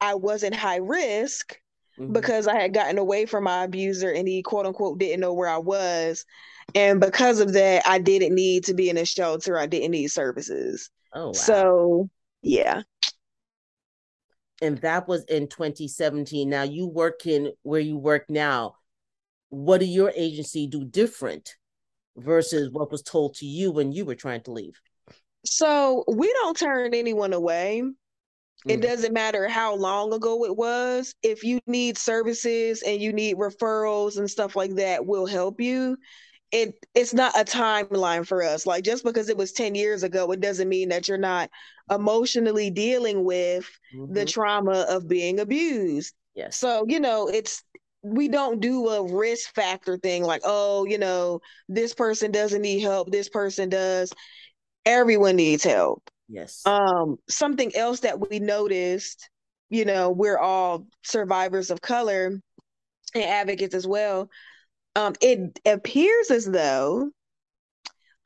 I 0.00 0.14
wasn't 0.14 0.54
high 0.54 0.78
risk 0.78 1.58
mm-hmm. 1.98 2.12
because 2.12 2.48
I 2.48 2.58
had 2.58 2.74
gotten 2.74 2.98
away 2.98 3.26
from 3.26 3.44
my 3.44 3.64
abuser 3.64 4.10
and 4.10 4.26
he 4.26 4.42
quote 4.42 4.66
unquote 4.66 4.98
didn't 4.98 5.20
know 5.20 5.34
where 5.34 5.48
I 5.48 5.58
was. 5.58 6.24
And 6.74 7.00
because 7.00 7.40
of 7.40 7.52
that, 7.54 7.82
I 7.86 7.98
didn't 7.98 8.34
need 8.34 8.64
to 8.64 8.74
be 8.74 8.88
in 8.88 8.96
a 8.96 9.04
shelter. 9.04 9.58
I 9.58 9.66
didn't 9.66 9.90
need 9.90 10.08
services. 10.08 10.88
Oh, 11.12 11.26
wow. 11.26 11.32
So, 11.32 12.10
yeah 12.42 12.82
and 14.60 14.78
that 14.78 15.08
was 15.08 15.24
in 15.24 15.48
2017 15.48 16.48
now 16.48 16.62
you 16.62 16.86
work 16.86 17.26
in 17.26 17.52
where 17.62 17.80
you 17.80 17.96
work 17.96 18.24
now 18.28 18.74
what 19.48 19.78
do 19.78 19.86
your 19.86 20.12
agency 20.16 20.66
do 20.66 20.84
different 20.84 21.56
versus 22.16 22.70
what 22.70 22.90
was 22.90 23.02
told 23.02 23.34
to 23.34 23.46
you 23.46 23.70
when 23.70 23.92
you 23.92 24.04
were 24.04 24.14
trying 24.14 24.42
to 24.42 24.52
leave 24.52 24.80
so 25.44 26.04
we 26.08 26.30
don't 26.32 26.56
turn 26.56 26.94
anyone 26.94 27.32
away 27.32 27.82
Mm-hmm. 28.66 28.70
It 28.70 28.82
doesn't 28.86 29.14
matter 29.14 29.48
how 29.48 29.74
long 29.74 30.12
ago 30.12 30.44
it 30.44 30.54
was. 30.54 31.14
If 31.22 31.42
you 31.42 31.60
need 31.66 31.96
services 31.96 32.82
and 32.82 33.00
you 33.00 33.12
need 33.12 33.36
referrals 33.36 34.18
and 34.18 34.30
stuff 34.30 34.54
like 34.54 34.74
that, 34.74 35.06
we'll 35.06 35.26
help 35.26 35.60
you. 35.60 35.96
It 36.52 36.74
it's 36.94 37.14
not 37.14 37.38
a 37.38 37.44
timeline 37.44 38.26
for 38.26 38.42
us. 38.42 38.66
Like 38.66 38.84
just 38.84 39.04
because 39.04 39.28
it 39.28 39.36
was 39.36 39.52
10 39.52 39.74
years 39.74 40.02
ago, 40.02 40.30
it 40.32 40.40
doesn't 40.40 40.68
mean 40.68 40.90
that 40.90 41.08
you're 41.08 41.16
not 41.16 41.48
emotionally 41.90 42.70
dealing 42.70 43.24
with 43.24 43.68
mm-hmm. 43.94 44.12
the 44.12 44.24
trauma 44.24 44.86
of 44.88 45.08
being 45.08 45.40
abused. 45.40 46.14
Yes. 46.34 46.56
So, 46.56 46.84
you 46.88 47.00
know, 47.00 47.28
it's 47.28 47.62
we 48.02 48.28
don't 48.28 48.60
do 48.60 48.88
a 48.88 49.12
risk 49.12 49.54
factor 49.54 49.98
thing 49.98 50.24
like, 50.24 50.42
oh, 50.44 50.86
you 50.86 50.98
know, 50.98 51.40
this 51.68 51.94
person 51.94 52.30
doesn't 52.30 52.62
need 52.62 52.80
help, 52.80 53.10
this 53.10 53.28
person 53.28 53.68
does. 53.68 54.12
Everyone 54.86 55.36
needs 55.36 55.64
help. 55.64 56.08
Yes. 56.28 56.62
Um, 56.64 57.16
something 57.28 57.74
else 57.74 58.00
that 58.00 58.30
we 58.30 58.38
noticed, 58.38 59.28
you 59.68 59.84
know, 59.84 60.10
we're 60.10 60.38
all 60.38 60.86
survivors 61.02 61.70
of 61.70 61.82
color 61.82 62.40
and 63.14 63.24
advocates 63.24 63.74
as 63.74 63.86
well. 63.86 64.30
Um, 64.96 65.14
it 65.20 65.58
appears 65.66 66.30
as 66.30 66.46
though 66.46 67.10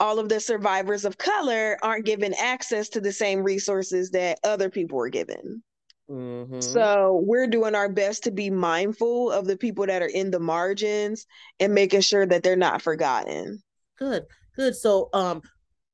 all 0.00 0.18
of 0.18 0.28
the 0.28 0.40
survivors 0.40 1.04
of 1.04 1.18
color 1.18 1.78
aren't 1.82 2.04
given 2.04 2.34
access 2.34 2.88
to 2.90 3.00
the 3.00 3.12
same 3.12 3.42
resources 3.42 4.10
that 4.10 4.38
other 4.44 4.68
people 4.70 4.98
were 4.98 5.08
given. 5.08 5.62
Mm-hmm. 6.10 6.60
So 6.60 7.22
we're 7.24 7.46
doing 7.46 7.74
our 7.74 7.88
best 7.88 8.24
to 8.24 8.30
be 8.30 8.50
mindful 8.50 9.30
of 9.30 9.46
the 9.46 9.56
people 9.56 9.86
that 9.86 10.02
are 10.02 10.08
in 10.08 10.30
the 10.30 10.40
margins 10.40 11.26
and 11.60 11.74
making 11.74 12.02
sure 12.02 12.26
that 12.26 12.42
they're 12.42 12.56
not 12.56 12.82
forgotten. 12.82 13.62
Good, 13.98 14.24
good. 14.54 14.76
So, 14.76 15.08
um, 15.14 15.42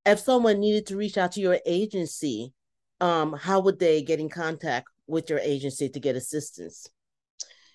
if 0.07 0.19
someone 0.19 0.61
needed 0.61 0.87
to 0.87 0.97
reach 0.97 1.19
out 1.19 1.33
to 1.33 1.41
your 1.41 1.61
agency, 1.67 2.53
um, 3.01 3.35
how 3.35 3.61
would 3.61 3.79
they 3.79 4.03
get 4.03 4.19
in 4.19 4.29
contact 4.29 4.89
with 5.07 5.29
your 5.29 5.39
agency 5.39 5.89
to 5.89 6.01
get 6.01 6.17
assistance? 6.17 6.89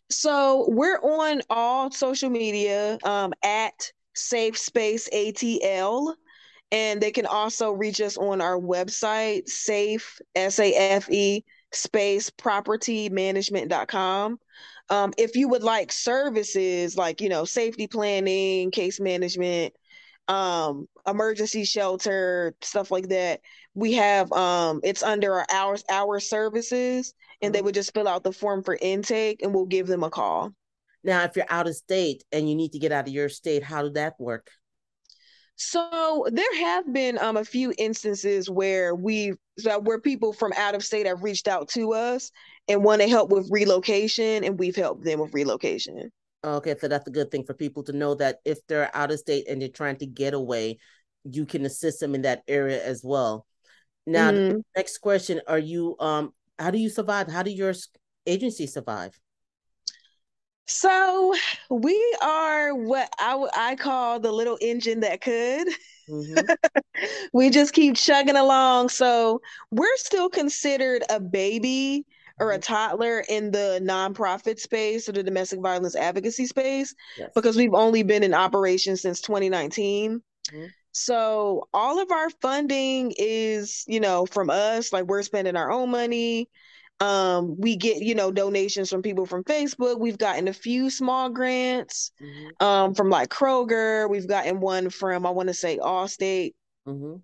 So 0.10 0.68
we're 0.70 1.00
on 1.00 1.42
all 1.50 1.92
social 1.92 2.30
media 2.30 2.98
um, 3.04 3.34
at 3.44 3.92
Safe 4.16 4.58
Space 4.58 5.10
ATL. 5.14 6.14
And 6.72 7.00
they 7.00 7.12
can 7.12 7.26
also 7.26 7.72
reach 7.72 8.02
us 8.02 8.18
on 8.18 8.42
our 8.42 8.60
website, 8.60 9.48
safe, 9.48 10.20
S 10.36 10.60
A 10.60 10.74
F 10.74 11.10
E, 11.12 11.44
space 11.72 12.30
property 12.30 13.10
management.com. 13.10 14.40
Um, 14.90 15.14
if 15.18 15.36
you 15.36 15.48
would 15.50 15.64
like 15.64 15.92
services 15.92 16.98
like, 16.98 17.22
you 17.22 17.30
know, 17.30 17.46
safety 17.46 17.88
planning, 17.88 18.72
case 18.72 19.00
management, 19.00 19.74
um, 20.28 20.88
emergency 21.08 21.66
shelter, 21.66 22.56
stuff 22.62 22.92
like 22.92 23.10
that, 23.10 23.42
we 23.74 23.94
have 23.94 24.32
um, 24.32 24.80
it's 24.84 25.04
under 25.04 25.34
our 25.34 25.46
hours, 25.52 25.84
our 25.90 26.20
services, 26.20 27.14
and 27.42 27.54
they 27.54 27.60
mm-hmm. 27.60 27.66
would 27.66 27.76
just 27.76 27.94
fill 27.94 28.08
out 28.08 28.24
the 28.24 28.32
form 28.32 28.64
for 28.64 28.78
intake 28.80 29.42
and 29.44 29.54
we'll 29.54 29.66
give 29.66 29.88
them 29.88 30.04
a 30.04 30.10
call. 30.10 30.52
Now, 31.06 31.24
if 31.24 31.36
you're 31.36 31.46
out 31.50 31.68
of 31.68 31.76
state 31.76 32.24
and 32.32 32.50
you 32.50 32.56
need 32.56 32.72
to 32.72 32.80
get 32.80 32.92
out 32.92 33.08
of 33.08 33.14
your 33.14 33.30
state, 33.30 33.64
how 33.64 33.84
did 33.84 33.94
that 33.94 34.20
work? 34.20 34.50
So 35.56 36.26
there 36.32 36.58
have 36.58 36.92
been 36.92 37.18
um, 37.20 37.38
a 37.38 37.46
few 37.46 37.74
instances 37.78 38.50
where 38.50 38.94
we 38.94 39.34
where 39.84 40.02
people 40.02 40.34
from 40.34 40.52
out 40.58 40.76
of 40.76 40.84
state 40.84 41.06
have 41.06 41.24
reached 41.24 41.48
out 41.48 41.70
to 41.70 41.94
us 41.94 42.32
and 42.68 42.84
want 42.84 43.02
to 43.02 43.08
help 43.08 43.30
with 43.30 43.48
relocation, 43.52 44.44
and 44.44 44.60
we've 44.60 44.76
helped 44.76 45.06
them 45.06 45.20
with 45.20 45.34
relocation. 45.34 46.12
Okay, 46.44 46.76
so 46.78 46.88
that's 46.88 47.08
a 47.08 47.12
good 47.12 47.32
thing 47.32 47.46
for 47.46 47.54
people 47.54 47.84
to 47.84 47.94
know 47.94 48.16
that 48.16 48.40
if 48.44 48.66
they're 48.68 48.94
out 48.94 49.12
of 49.12 49.20
state 49.20 49.48
and 49.48 49.62
they're 49.62 49.70
trying 49.70 49.96
to 49.98 50.06
get 50.06 50.34
away, 50.34 50.78
you 51.24 51.46
can 51.46 51.66
assist 51.66 52.00
them 52.02 52.16
in 52.16 52.24
that 52.24 52.44
area 52.48 52.84
as 52.84 53.02
well. 53.04 53.46
Now, 54.06 54.32
mm-hmm. 54.32 54.60
next 54.76 54.98
question: 54.98 55.40
Are 55.48 55.60
you 55.60 55.96
um? 56.00 56.34
How 56.60 56.72
do 56.72 56.80
you 56.80 56.90
survive? 56.90 57.28
How 57.28 57.44
do 57.44 57.52
your 57.52 57.74
agency 58.26 58.68
survive? 58.68 59.18
So 60.68 61.34
we 61.70 62.18
are 62.24 62.74
what 62.74 63.10
I, 63.20 63.48
I 63.56 63.76
call 63.76 64.20
the 64.20 64.32
little 64.32 64.58
engine 64.62 65.02
that 65.02 65.22
could. 65.22 65.68
Mm-hmm. 66.10 67.04
we 67.34 67.50
just 67.50 67.74
keep 67.74 67.96
chugging 67.96 68.36
along. 68.36 68.90
So 68.90 69.42
we're 69.72 69.98
still 69.98 70.30
considered 70.30 71.04
a 71.10 71.20
baby 71.20 72.06
or 72.40 72.52
a 72.52 72.56
mm-hmm. 72.56 72.62
toddler 72.62 73.24
in 73.30 73.52
the 73.52 73.80
nonprofit 73.84 74.60
space 74.60 75.08
or 75.08 75.14
the 75.14 75.24
domestic 75.24 75.62
violence 75.62 75.96
advocacy 75.96 76.48
space 76.48 76.94
yes. 77.18 77.30
because 77.36 77.56
we've 77.56 77.74
only 77.74 78.04
been 78.04 78.24
in 78.24 78.34
operation 78.34 78.98
since 78.98 79.22
2019. 79.22 80.22
Mm-hmm. 80.52 80.66
So 80.92 81.68
all 81.74 82.00
of 82.00 82.10
our 82.12 82.30
funding 82.42 83.14
is, 83.18 83.84
you 83.86 84.00
know, 84.00 84.26
from 84.26 84.50
us, 84.50 84.94
like 84.94 85.06
we're 85.06 85.24
spending 85.24 85.58
our 85.58 85.70
own 85.70 85.92
money. 85.92 86.50
Um, 87.02 87.58
we 87.60 87.76
get, 87.76 88.02
you 88.02 88.16
know, 88.16 88.32
donations 88.32 88.90
from 88.90 89.02
people 89.02 89.26
from 89.26 89.44
Facebook. 89.44 90.00
We've 90.00 90.18
gotten 90.18 90.48
a 90.48 90.54
few 90.54 90.90
small 90.90 91.30
grants 91.30 92.12
mm-hmm. 92.22 92.66
um, 92.66 92.94
from 92.96 93.10
like 93.10 93.30
Kroger. 93.30 94.10
We've 94.10 94.28
gotten 94.28 94.62
one 94.62 94.90
from, 94.90 95.26
I 95.26 95.32
want 95.32 95.48
to 95.48 95.54
say, 95.54 95.78
Allstate 95.78 96.54
mm-hmm. 96.88 97.16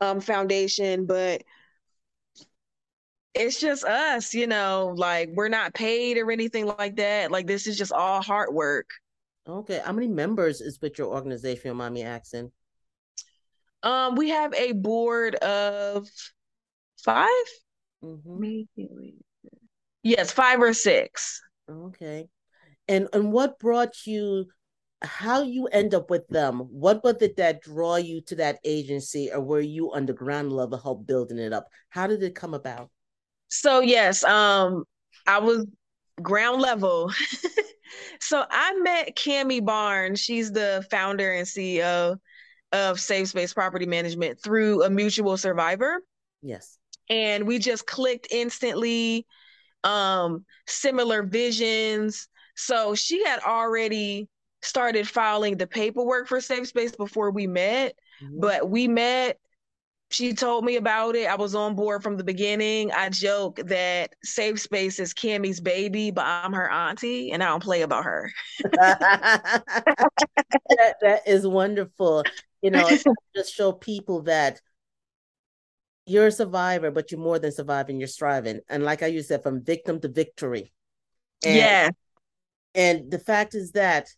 um, 0.00 0.20
Foundation, 0.20 1.06
but 1.06 1.42
it's 3.34 3.60
just 3.60 3.84
us, 3.84 4.34
you 4.34 4.48
know, 4.48 4.94
like 4.96 5.30
we're 5.32 5.48
not 5.48 5.74
paid 5.74 6.18
or 6.18 6.32
anything 6.32 6.66
like 6.66 6.96
that. 6.96 7.30
Like 7.30 7.46
this 7.46 7.68
is 7.68 7.78
just 7.78 7.92
all 7.92 8.20
hard 8.20 8.52
work. 8.52 8.90
Okay. 9.48 9.80
How 9.84 9.92
many 9.92 10.08
members 10.08 10.60
is 10.60 10.78
with 10.82 10.98
your 10.98 11.08
organization, 11.08 11.76
Mommy 11.76 12.02
Accent? 12.02 12.52
Um, 13.82 14.16
we 14.16 14.30
have 14.30 14.52
a 14.54 14.72
board 14.72 15.36
of 15.36 16.08
5 17.04 17.28
Mm-hmm. 18.02 18.40
Maybe 18.40 19.14
Yes, 20.02 20.32
five 20.32 20.60
or 20.60 20.72
six. 20.72 21.42
Okay. 21.70 22.28
And 22.86 23.08
and 23.12 23.32
what 23.32 23.58
brought 23.58 24.06
you 24.06 24.46
how 25.02 25.42
you 25.42 25.66
end 25.66 25.94
up 25.94 26.10
with 26.10 26.26
them? 26.28 26.60
What 26.60 27.04
was 27.04 27.20
it 27.20 27.36
that 27.36 27.62
draw 27.62 27.96
you 27.96 28.20
to 28.22 28.36
that 28.36 28.58
agency 28.64 29.30
or 29.32 29.40
were 29.40 29.60
you 29.60 29.92
on 29.92 30.06
the 30.06 30.12
ground 30.12 30.52
level 30.52 30.78
help 30.78 31.06
building 31.06 31.38
it 31.38 31.52
up? 31.52 31.68
How 31.90 32.06
did 32.06 32.22
it 32.22 32.34
come 32.34 32.54
about? 32.54 32.90
So 33.48 33.80
yes, 33.80 34.24
um 34.24 34.84
I 35.26 35.38
was 35.38 35.66
ground 36.22 36.62
level. 36.62 37.12
so 38.20 38.44
I 38.48 38.74
met 38.80 39.16
Cami 39.16 39.64
Barnes. 39.64 40.20
She's 40.20 40.50
the 40.50 40.86
founder 40.90 41.32
and 41.32 41.46
CEO 41.46 42.16
of 42.72 43.00
Safe 43.00 43.28
Space 43.28 43.52
Property 43.52 43.86
Management 43.86 44.42
through 44.42 44.84
a 44.84 44.90
mutual 44.90 45.36
survivor. 45.36 46.00
Yes 46.40 46.77
and 47.10 47.46
we 47.46 47.58
just 47.58 47.86
clicked 47.86 48.28
instantly 48.30 49.26
um 49.84 50.44
similar 50.66 51.22
visions 51.22 52.28
so 52.56 52.94
she 52.94 53.24
had 53.24 53.40
already 53.40 54.28
started 54.62 55.08
filing 55.08 55.56
the 55.56 55.66
paperwork 55.66 56.26
for 56.26 56.40
safe 56.40 56.66
space 56.66 56.94
before 56.96 57.30
we 57.30 57.46
met 57.46 57.94
mm-hmm. 58.22 58.40
but 58.40 58.68
we 58.68 58.88
met 58.88 59.38
she 60.10 60.32
told 60.32 60.64
me 60.64 60.76
about 60.76 61.16
it. 61.16 61.28
I 61.28 61.34
was 61.34 61.54
on 61.54 61.74
board 61.74 62.02
from 62.02 62.16
the 62.16 62.24
beginning. 62.24 62.90
I 62.92 63.10
joke 63.10 63.60
that 63.66 64.14
Safe 64.24 64.58
Space 64.58 64.98
is 64.98 65.12
Cammy's 65.12 65.60
baby, 65.60 66.10
but 66.10 66.24
I'm 66.24 66.54
her 66.54 66.70
auntie 66.70 67.30
and 67.30 67.42
I 67.42 67.48
don't 67.48 67.62
play 67.62 67.82
about 67.82 68.04
her. 68.04 68.32
that, 68.72 69.64
that 71.02 71.20
is 71.26 71.46
wonderful. 71.46 72.24
You 72.62 72.70
know, 72.70 72.88
just 73.36 73.54
show 73.54 73.72
people 73.72 74.22
that 74.22 74.60
you're 76.08 76.26
a 76.26 76.32
survivor, 76.32 76.90
but 76.90 77.10
you're 77.10 77.20
more 77.20 77.38
than 77.38 77.52
surviving, 77.52 77.98
you're 77.98 78.08
striving. 78.08 78.60
And 78.68 78.82
like 78.82 79.02
I 79.02 79.06
used 79.06 79.28
said, 79.28 79.42
from 79.42 79.64
victim 79.64 80.00
to 80.00 80.08
victory. 80.08 80.72
And, 81.44 81.56
yeah. 81.56 81.90
And 82.74 83.10
the 83.10 83.18
fact 83.18 83.54
is 83.54 83.72
that 83.72 84.08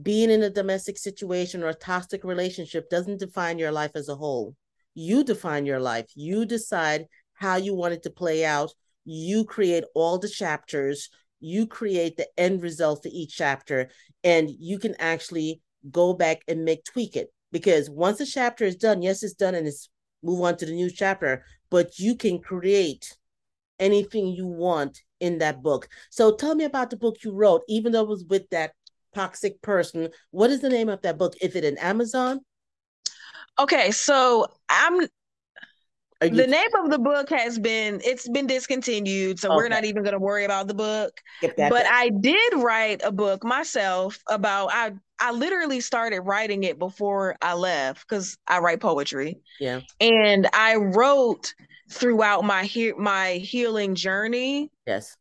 being 0.00 0.30
in 0.30 0.42
a 0.42 0.50
domestic 0.50 0.98
situation 0.98 1.62
or 1.62 1.68
a 1.68 1.74
toxic 1.74 2.24
relationship 2.24 2.88
doesn't 2.90 3.20
define 3.20 3.58
your 3.58 3.72
life 3.72 3.92
as 3.94 4.08
a 4.08 4.16
whole. 4.16 4.56
You 4.94 5.24
define 5.24 5.66
your 5.66 5.80
life. 5.80 6.06
You 6.14 6.44
decide 6.44 7.06
how 7.34 7.56
you 7.56 7.74
want 7.74 7.94
it 7.94 8.02
to 8.04 8.10
play 8.10 8.44
out. 8.44 8.72
You 9.04 9.44
create 9.44 9.84
all 9.94 10.18
the 10.18 10.28
chapters. 10.28 11.08
You 11.40 11.66
create 11.66 12.16
the 12.16 12.28
end 12.36 12.62
result 12.62 13.02
for 13.02 13.10
each 13.12 13.36
chapter. 13.36 13.90
And 14.22 14.50
you 14.50 14.78
can 14.78 14.94
actually 14.98 15.60
go 15.90 16.14
back 16.14 16.42
and 16.48 16.64
make 16.64 16.84
tweak 16.84 17.16
it. 17.16 17.32
Because 17.50 17.90
once 17.90 18.20
a 18.20 18.26
chapter 18.26 18.64
is 18.64 18.76
done, 18.76 19.02
yes, 19.02 19.22
it's 19.22 19.34
done 19.34 19.54
and 19.54 19.66
it's 19.66 19.90
move 20.22 20.40
on 20.42 20.56
to 20.58 20.66
the 20.66 20.72
new 20.72 20.90
chapter, 20.90 21.44
but 21.70 21.98
you 21.98 22.14
can 22.14 22.38
create 22.38 23.16
anything 23.78 24.28
you 24.28 24.46
want 24.46 25.00
in 25.20 25.38
that 25.38 25.62
book. 25.62 25.88
So 26.10 26.34
tell 26.34 26.54
me 26.54 26.64
about 26.64 26.90
the 26.90 26.96
book 26.96 27.16
you 27.24 27.32
wrote, 27.32 27.62
even 27.68 27.92
though 27.92 28.02
it 28.02 28.08
was 28.08 28.24
with 28.28 28.48
that 28.50 28.72
toxic 29.14 29.60
person. 29.62 30.08
What 30.30 30.50
is 30.50 30.60
the 30.60 30.68
name 30.68 30.88
of 30.88 31.02
that 31.02 31.18
book? 31.18 31.34
Is 31.40 31.54
it 31.56 31.64
in 31.64 31.78
Amazon? 31.78 32.40
Okay, 33.58 33.90
so 33.90 34.46
I'm 34.68 35.06
the 36.30 36.46
name 36.46 36.68
of 36.78 36.90
the 36.90 36.98
book 36.98 37.28
has 37.30 37.58
been 37.58 38.00
it's 38.04 38.28
been 38.28 38.46
discontinued 38.46 39.40
so 39.40 39.48
okay. 39.48 39.56
we're 39.56 39.68
not 39.68 39.84
even 39.84 40.04
going 40.04 40.12
to 40.12 40.20
worry 40.20 40.44
about 40.44 40.68
the 40.68 40.74
book 40.74 41.20
but 41.40 41.84
i 41.86 42.10
did 42.20 42.54
write 42.56 43.00
a 43.04 43.10
book 43.10 43.42
myself 43.42 44.20
about 44.28 44.70
i 44.72 44.92
i 45.22 45.30
literally 45.30 45.80
started 45.80 46.20
writing 46.20 46.64
it 46.64 46.78
before 46.78 47.36
i 47.40 47.54
left 47.54 48.06
because 48.06 48.36
i 48.46 48.58
write 48.58 48.80
poetry 48.80 49.38
yeah 49.58 49.80
and 50.00 50.46
i 50.52 50.74
wrote 50.76 51.54
throughout 51.92 52.44
my 52.44 52.64
he- 52.64 52.92
my 52.92 53.34
healing 53.34 53.94
journey. 53.94 54.70
Yes. 54.86 55.16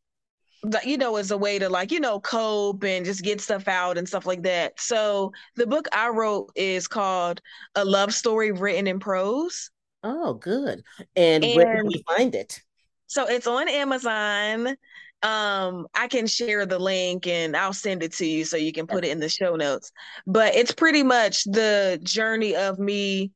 You 0.86 0.98
know, 0.98 1.16
as 1.16 1.32
a 1.32 1.38
way 1.38 1.58
to 1.58 1.70
like, 1.70 1.92
you 1.92 2.00
know, 2.00 2.20
cope 2.20 2.84
and 2.84 3.04
just 3.04 3.24
get 3.24 3.42
stuff 3.42 3.68
out 3.68 3.98
and 3.98 4.08
stuff 4.08 4.28
like 4.28 4.44
that. 4.44 4.80
So 4.80 5.32
the 5.56 5.66
book 5.66 5.88
I 5.92 6.10
wrote 6.10 6.52
is 6.56 6.88
called 6.88 7.42
A 7.74 7.84
Love 7.84 8.14
Story 8.14 8.52
Written 8.52 8.86
in 8.86 9.00
Prose. 9.00 9.72
Oh, 10.04 10.36
good. 10.36 10.84
And, 11.16 11.44
and 11.44 11.56
where 11.56 11.76
can 11.78 11.88
we 11.88 12.04
find 12.08 12.36
it? 12.36 12.62
So 13.08 13.26
it's 13.26 13.48
on 13.48 13.68
Amazon. 13.70 14.76
Um, 15.24 15.88
I 15.94 16.08
can 16.08 16.26
share 16.26 16.66
the 16.66 16.80
link 16.80 17.28
and 17.28 17.56
I'll 17.56 17.74
send 17.74 18.02
it 18.02 18.14
to 18.14 18.26
you 18.26 18.44
so 18.44 18.58
you 18.58 18.74
can 18.74 18.88
put 18.88 19.06
it 19.06 19.12
in 19.12 19.20
the 19.20 19.30
show 19.30 19.56
notes. 19.56 19.92
But 20.26 20.56
it's 20.56 20.72
pretty 20.72 21.04
much 21.04 21.44
the 21.44 22.00
journey 22.02 22.56
of 22.56 22.80
me 22.80 23.32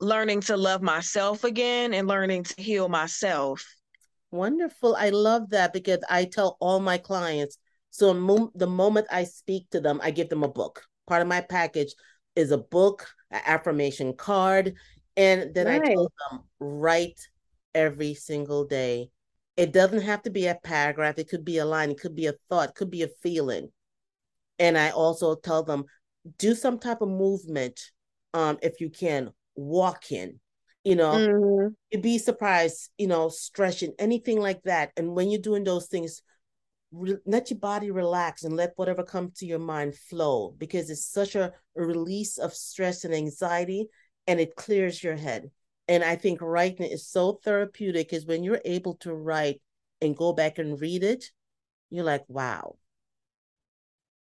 learning 0.00 0.40
to 0.40 0.56
love 0.56 0.82
myself 0.82 1.44
again 1.44 1.94
and 1.94 2.08
learning 2.08 2.44
to 2.44 2.60
heal 2.60 2.88
myself. 2.88 3.64
Wonderful. 4.32 4.96
I 4.96 5.10
love 5.10 5.50
that 5.50 5.72
because 5.72 6.00
I 6.08 6.24
tell 6.24 6.56
all 6.60 6.80
my 6.80 6.98
clients 6.98 7.58
so 7.90 8.50
the 8.54 8.66
moment 8.66 9.08
I 9.10 9.24
speak 9.24 9.68
to 9.70 9.80
them, 9.80 10.00
I 10.02 10.10
give 10.10 10.28
them 10.28 10.44
a 10.44 10.48
book. 10.48 10.84
Part 11.06 11.22
of 11.22 11.28
my 11.28 11.40
package 11.40 11.94
is 12.36 12.52
a 12.52 12.58
book, 12.58 13.08
an 13.30 13.42
affirmation 13.44 14.14
card, 14.14 14.74
and 15.16 15.52
then 15.54 15.66
nice. 15.66 15.80
I 15.82 15.92
tell 15.92 16.12
them 16.30 16.44
write 16.60 17.20
every 17.74 18.14
single 18.14 18.64
day. 18.64 19.10
It 19.60 19.74
doesn't 19.74 20.00
have 20.00 20.22
to 20.22 20.30
be 20.30 20.46
a 20.46 20.54
paragraph, 20.54 21.18
it 21.18 21.28
could 21.28 21.44
be 21.44 21.58
a 21.58 21.66
line, 21.66 21.90
it 21.90 22.00
could 22.00 22.16
be 22.16 22.28
a 22.28 22.34
thought, 22.48 22.70
it 22.70 22.74
could 22.74 22.90
be 22.90 23.02
a 23.02 23.08
feeling. 23.22 23.70
And 24.58 24.78
I 24.78 24.88
also 24.88 25.34
tell 25.34 25.62
them 25.62 25.84
do 26.38 26.54
some 26.54 26.78
type 26.78 27.02
of 27.02 27.10
movement 27.10 27.78
um 28.32 28.58
if 28.62 28.80
you 28.80 28.88
can. 28.88 29.30
Walk 29.56 30.12
in, 30.12 30.40
you 30.82 30.96
know? 30.96 31.12
Mm-hmm. 31.12 31.74
you'd 31.90 32.02
be 32.02 32.16
surprised 32.16 32.90
you 32.96 33.06
know 33.06 33.28
stretching 33.28 33.92
anything 33.98 34.40
like 34.40 34.62
that. 34.62 34.92
And 34.96 35.14
when 35.14 35.30
you're 35.30 35.42
doing 35.42 35.64
those 35.64 35.88
things 35.88 36.22
re- 36.92 37.18
let 37.26 37.50
your 37.50 37.58
body 37.58 37.90
relax 37.90 38.44
and 38.44 38.56
let 38.56 38.72
whatever 38.76 39.02
comes 39.02 39.38
to 39.38 39.46
your 39.46 39.58
mind 39.58 39.94
flow 39.94 40.54
because 40.56 40.88
it's 40.88 41.04
such 41.04 41.34
a, 41.34 41.52
a 41.76 41.82
release 41.82 42.38
of 42.38 42.54
stress 42.54 43.04
and 43.04 43.14
anxiety 43.14 43.88
and 44.26 44.40
it 44.40 44.56
clears 44.56 45.04
your 45.04 45.16
head 45.16 45.50
and 45.90 46.04
I 46.04 46.14
think 46.14 46.40
writing 46.40 46.86
is 46.86 47.04
so 47.08 47.40
therapeutic 47.44 48.12
is 48.12 48.24
when 48.24 48.44
you're 48.44 48.60
able 48.64 48.94
to 48.98 49.12
write 49.12 49.60
and 50.00 50.16
go 50.16 50.32
back 50.32 50.58
and 50.58 50.80
read 50.80 51.02
it, 51.02 51.24
you're 51.90 52.04
like, 52.04 52.24
wow. 52.28 52.76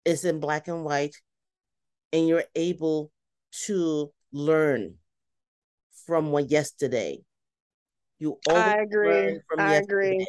It's 0.07 0.25
in 0.25 0.41
black 0.41 0.69
and 0.69 0.87
white, 0.87 1.15
and 2.15 2.27
you're 2.27 2.47
able 2.55 3.13
to 3.67 4.11
learn 4.33 4.95
from 6.07 6.33
what 6.33 6.51
yesterday. 6.51 7.21
You 8.19 8.39
I 8.49 8.79
agree. 8.79 9.39
I 9.59 9.75
agree. 9.75 10.27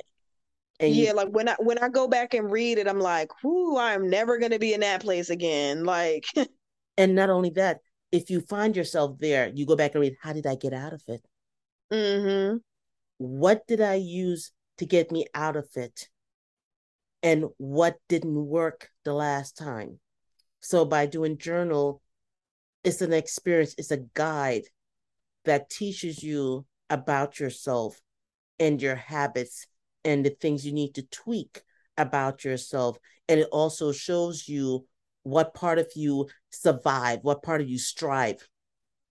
And 0.82 0.94
yeah, 0.94 1.12
you, 1.12 1.14
like 1.14 1.30
when 1.30 1.48
I 1.48 1.56
when 1.60 1.78
I 1.78 1.88
go 1.88 2.10
back 2.10 2.34
and 2.34 2.52
read 2.52 2.78
it, 2.78 2.90
I'm 2.90 3.00
like, 3.00 3.42
whoo, 3.42 3.78
I'm 3.78 4.10
never 4.10 4.38
gonna 4.38 4.60
be 4.60 4.74
in 4.74 4.82
that 4.82 5.00
place 5.00 5.30
again. 5.30 5.86
Like 5.86 6.26
and 6.98 7.16
not 7.16 7.30
only 7.30 7.52
that, 7.52 7.80
if 8.12 8.30
you 8.30 8.42
find 8.42 8.76
yourself 8.76 9.18
there, 9.20 9.52
you 9.54 9.66
go 9.66 9.76
back 9.76 9.94
and 9.94 10.02
read, 10.02 10.18
how 10.22 10.34
did 10.34 10.46
I 10.46 10.56
get 10.56 10.74
out 10.74 10.94
of 10.94 11.02
it? 11.08 11.26
Mm-hmm. 11.92 12.58
What 13.18 13.68
did 13.68 13.82
I 13.82 13.96
use 13.96 14.52
to 14.78 14.86
get 14.86 15.12
me 15.12 15.26
out 15.34 15.56
of 15.56 15.68
it? 15.76 16.10
And 17.24 17.46
what 17.58 17.98
didn't 18.10 18.48
work 18.48 18.90
the 19.06 19.14
last 19.14 19.58
time? 19.58 20.00
So 20.60 20.86
by 20.86 21.06
doing 21.06 21.38
journal, 21.38 22.02
it's 22.84 23.02
an 23.02 23.14
experience, 23.14 23.76
it's 23.78 23.92
a 23.92 24.06
guide 24.14 24.64
that 25.46 25.70
teaches 25.70 26.24
you 26.24 26.66
about 26.90 27.40
yourself 27.40 28.00
and 28.60 28.82
your 28.82 28.96
habits 28.96 29.68
and 30.04 30.26
the 30.26 30.30
things 30.32 30.66
you 30.66 30.74
need 30.74 30.96
to 30.96 31.04
tweak 31.04 31.62
about 31.98 32.44
yourself. 32.44 32.98
And 33.28 33.40
it 33.40 33.48
also 33.52 33.92
shows 33.92 34.48
you 34.48 34.86
what 35.24 35.54
part 35.54 35.80
of 35.80 35.88
you 35.96 36.28
survive, 36.50 37.20
what 37.22 37.44
part 37.44 37.62
of 37.62 37.70
you 37.70 37.78
strive, 37.78 38.48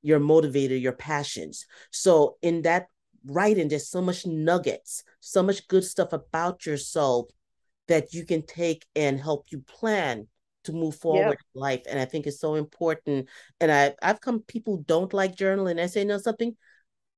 your 0.03 0.21
motivator, 0.21 0.81
your 0.81 0.93
passions. 0.93 1.67
So 1.91 2.37
in 2.43 2.63
that 2.63 2.87
writing, 3.25 3.69
there's 3.69 3.89
so 3.89 4.01
much 4.01 4.27
nuggets, 4.27 5.05
so 5.21 5.43
much 5.43 5.69
good 5.69 5.85
stuff 5.85 6.13
about 6.13 6.67
yourself 6.67 7.27
that 7.89 8.15
you 8.15 8.25
can 8.25 8.45
take 8.47 8.87
and 8.95 9.21
help 9.21 9.47
you 9.51 9.61
plan 9.61 10.27
to 10.65 10.73
move 10.73 10.95
forward 10.97 11.31
yep. 11.31 11.39
in 11.55 11.61
life. 11.61 11.83
And 11.89 11.99
I 11.99 12.05
think 12.05 12.27
it's 12.27 12.41
so 12.41 12.55
important. 12.55 13.29
And 13.61 13.73
I 13.73 13.95
I've 14.03 14.21
come 14.21 14.41
people 14.41 14.79
don't 14.87 15.13
like 15.13 15.37
journaling. 15.37 15.81
I 15.81 15.87
say, 15.87 16.05
no, 16.05 16.19
something 16.19 16.57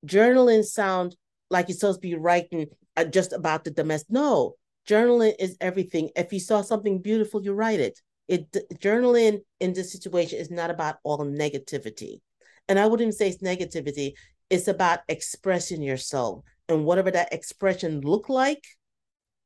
journaling 0.07 0.65
sound 0.65 1.17
like 1.51 1.69
you're 1.69 1.77
supposed 1.77 2.01
to 2.01 2.09
be 2.09 2.15
writing 2.15 2.67
uh, 2.97 3.05
just 3.05 3.33
about 3.33 3.65
the 3.65 3.71
domestic. 3.71 4.11
No, 4.11 4.55
journaling 4.89 5.35
is 5.39 5.57
everything. 5.61 6.11
If 6.17 6.33
you 6.33 6.41
saw 6.41 6.63
something 6.63 7.01
beautiful, 7.01 7.43
you 7.43 7.53
write 7.53 7.81
it 7.81 8.01
it 8.29 8.51
journaling 8.75 9.41
in 9.61 9.73
this 9.73 9.93
situation 9.93 10.39
is 10.39 10.51
not 10.51 10.71
about 10.71 10.97
all 11.03 11.19
negativity 11.19 12.21
and 12.69 12.79
i 12.79 12.87
wouldn't 12.87 13.15
say 13.15 13.29
it's 13.29 13.43
negativity 13.43 14.13
it's 14.51 14.69
about 14.69 15.01
expressing 15.09 15.83
yourself 15.83 16.45
and 16.69 16.85
whatever 16.85 17.11
that 17.11 17.33
expression 17.33 18.01
look 18.01 18.29
like 18.29 18.65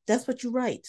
that's 0.06 0.26
what 0.26 0.42
you 0.42 0.50
write 0.50 0.86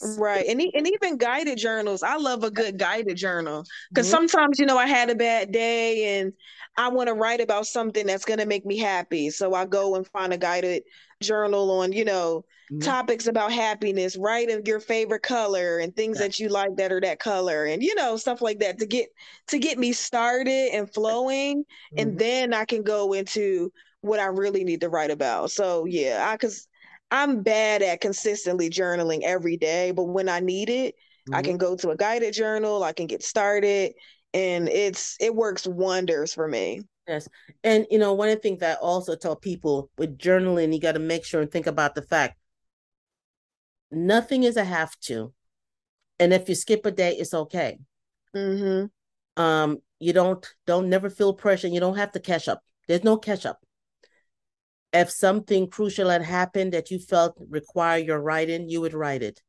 Right. 0.00 0.46
And, 0.46 0.60
and 0.60 0.86
even 0.86 1.16
guided 1.16 1.58
journals. 1.58 2.02
I 2.02 2.16
love 2.16 2.44
a 2.44 2.50
good 2.50 2.78
guided 2.78 3.16
journal 3.16 3.64
because 3.90 4.06
mm-hmm. 4.06 4.28
sometimes, 4.28 4.58
you 4.58 4.66
know, 4.66 4.78
I 4.78 4.86
had 4.86 5.10
a 5.10 5.14
bad 5.14 5.50
day 5.50 6.20
and 6.20 6.32
I 6.76 6.88
want 6.88 7.08
to 7.08 7.14
write 7.14 7.40
about 7.40 7.66
something 7.66 8.06
that's 8.06 8.24
going 8.24 8.38
to 8.38 8.46
make 8.46 8.64
me 8.64 8.78
happy. 8.78 9.30
So 9.30 9.54
I 9.54 9.66
go 9.66 9.96
and 9.96 10.06
find 10.06 10.32
a 10.32 10.38
guided 10.38 10.84
journal 11.20 11.70
on, 11.70 11.92
you 11.92 12.04
know, 12.04 12.44
mm-hmm. 12.70 12.80
topics 12.80 13.26
about 13.26 13.52
happiness, 13.52 14.16
write 14.16 14.50
of 14.50 14.66
your 14.66 14.80
favorite 14.80 15.22
color 15.22 15.78
and 15.78 15.94
things 15.94 16.18
yeah. 16.18 16.26
that 16.26 16.38
you 16.38 16.48
like 16.48 16.76
that 16.76 16.92
are 16.92 17.00
that 17.00 17.18
color 17.18 17.64
and, 17.64 17.82
you 17.82 17.94
know, 17.94 18.16
stuff 18.16 18.40
like 18.40 18.60
that 18.60 18.78
to 18.78 18.86
get, 18.86 19.08
to 19.48 19.58
get 19.58 19.78
me 19.78 19.92
started 19.92 20.70
and 20.72 20.92
flowing. 20.92 21.58
Mm-hmm. 21.58 21.98
And 21.98 22.18
then 22.18 22.54
I 22.54 22.64
can 22.64 22.82
go 22.82 23.12
into 23.12 23.72
what 24.00 24.20
I 24.20 24.26
really 24.26 24.64
need 24.64 24.80
to 24.82 24.88
write 24.88 25.10
about. 25.10 25.50
So 25.50 25.84
yeah, 25.86 26.26
I, 26.28 26.36
cause 26.36 26.68
I'm 27.10 27.42
bad 27.42 27.82
at 27.82 28.00
consistently 28.00 28.70
journaling 28.70 29.22
every 29.24 29.56
day, 29.56 29.90
but 29.92 30.04
when 30.04 30.28
I 30.28 30.40
need 30.40 30.68
it, 30.68 30.94
mm-hmm. 30.94 31.34
I 31.34 31.42
can 31.42 31.56
go 31.56 31.74
to 31.76 31.90
a 31.90 31.96
guided 31.96 32.34
journal, 32.34 32.82
I 32.82 32.92
can 32.92 33.06
get 33.06 33.22
started, 33.22 33.92
and 34.34 34.68
it's 34.68 35.16
it 35.20 35.34
works 35.34 35.66
wonders 35.66 36.34
for 36.34 36.46
me. 36.46 36.82
Yes. 37.08 37.28
And 37.64 37.86
you 37.90 37.98
know, 37.98 38.12
one 38.12 38.28
of 38.28 38.36
the 38.36 38.40
things 38.40 38.60
that 38.60 38.78
I 38.78 38.80
also 38.80 39.16
tell 39.16 39.34
people 39.34 39.90
with 39.96 40.18
journaling, 40.18 40.72
you 40.74 40.80
got 40.80 40.92
to 40.92 40.98
make 40.98 41.24
sure 41.24 41.40
and 41.40 41.50
think 41.50 41.66
about 41.66 41.94
the 41.94 42.02
fact 42.02 42.38
nothing 43.90 44.44
is 44.44 44.56
a 44.58 44.64
have 44.64 44.94
to. 45.00 45.32
And 46.20 46.34
if 46.34 46.48
you 46.48 46.54
skip 46.54 46.84
a 46.84 46.90
day, 46.90 47.14
it's 47.16 47.32
okay. 47.32 47.78
Mm-hmm. 48.36 49.42
Um, 49.42 49.78
you 49.98 50.12
don't 50.12 50.46
don't 50.66 50.90
never 50.90 51.08
feel 51.08 51.32
pressure. 51.32 51.68
You 51.68 51.80
don't 51.80 51.96
have 51.96 52.12
to 52.12 52.20
catch 52.20 52.46
up. 52.46 52.62
There's 52.86 53.04
no 53.04 53.16
catch 53.16 53.46
up 53.46 53.58
if 54.92 55.10
something 55.10 55.68
crucial 55.68 56.08
had 56.08 56.22
happened 56.22 56.72
that 56.72 56.90
you 56.90 56.98
felt 56.98 57.36
require 57.50 57.98
your 57.98 58.20
writing, 58.20 58.68
you 58.68 58.80
would 58.80 58.94
write 58.94 59.22
it. 59.22 59.42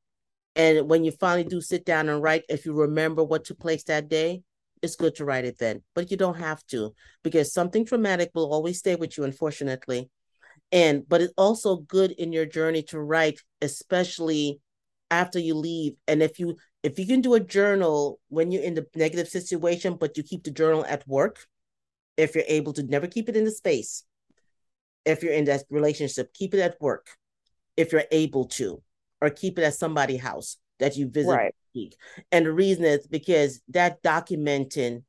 And 0.56 0.90
when 0.90 1.04
you 1.04 1.12
finally 1.12 1.48
do 1.48 1.62
sit 1.62 1.86
down 1.86 2.10
and 2.10 2.22
write, 2.22 2.44
if 2.50 2.66
you 2.66 2.74
remember 2.74 3.24
what 3.24 3.46
took 3.46 3.60
place 3.60 3.84
that 3.86 4.10
day, 4.10 4.42
it's 4.82 4.96
good 4.96 5.16
to 5.16 5.26
write 5.26 5.46
it 5.46 5.58
then. 5.58 5.82
But 5.96 6.12
you 6.12 6.18
don't 6.18 6.38
have 6.38 6.66
to 6.68 6.94
because 7.24 7.54
something 7.54 7.86
traumatic 7.86 8.32
will 8.34 8.52
always 8.52 8.80
stay 8.80 8.96
with 8.96 9.18
you, 9.18 9.24
unfortunately. 9.24 10.10
And 10.72 11.08
but 11.08 11.22
it's 11.22 11.34
also 11.38 11.78
good 11.78 12.12
in 12.12 12.32
your 12.32 12.46
journey 12.46 12.84
to 12.84 13.00
write, 13.00 13.40
especially 13.62 14.60
after 15.10 15.40
you 15.40 15.56
leave. 15.56 15.94
And 16.08 16.22
if 16.22 16.40
you 16.40 16.58
if 16.84 17.00
you 17.00 17.06
can 17.06 17.22
do 17.22 17.34
a 17.34 17.40
journal 17.40 18.20
when 18.30 18.52
you're 18.52 18.64
in 18.64 18.76
the 18.76 18.86
negative 18.96 19.28
situation, 19.28 19.96
but 19.96 20.16
you 20.18 20.24
keep 20.24 20.44
the 20.44 20.52
journal 20.52 20.86
at 20.86 21.08
work, 21.08 21.46
if 22.18 22.36
you're 22.36 22.44
able 22.48 22.74
to 22.74 22.84
never 22.84 23.08
keep 23.08 23.30
it 23.30 23.36
in 23.36 23.46
the 23.46 23.52
space 23.52 24.04
if 25.06 25.24
you're 25.24 25.34
in 25.34 25.46
that 25.46 25.64
relationship, 25.70 26.34
keep 26.34 26.54
it 26.54 26.60
at 26.60 26.80
work 26.80 27.08
if 27.78 27.92
you're 27.92 28.06
able 28.12 28.46
to, 28.46 28.82
or 29.22 29.30
keep 29.30 29.58
it 29.58 29.64
at 29.64 29.74
somebody's 29.74 30.22
house 30.22 30.58
that 30.80 30.96
you 30.96 31.10
visit. 31.10 31.32
Right. 31.32 31.56
And 32.32 32.46
the 32.46 32.52
reason 32.52 32.86
is 32.86 33.08
because 33.08 33.62
that 33.70 34.02
documenting 34.04 35.04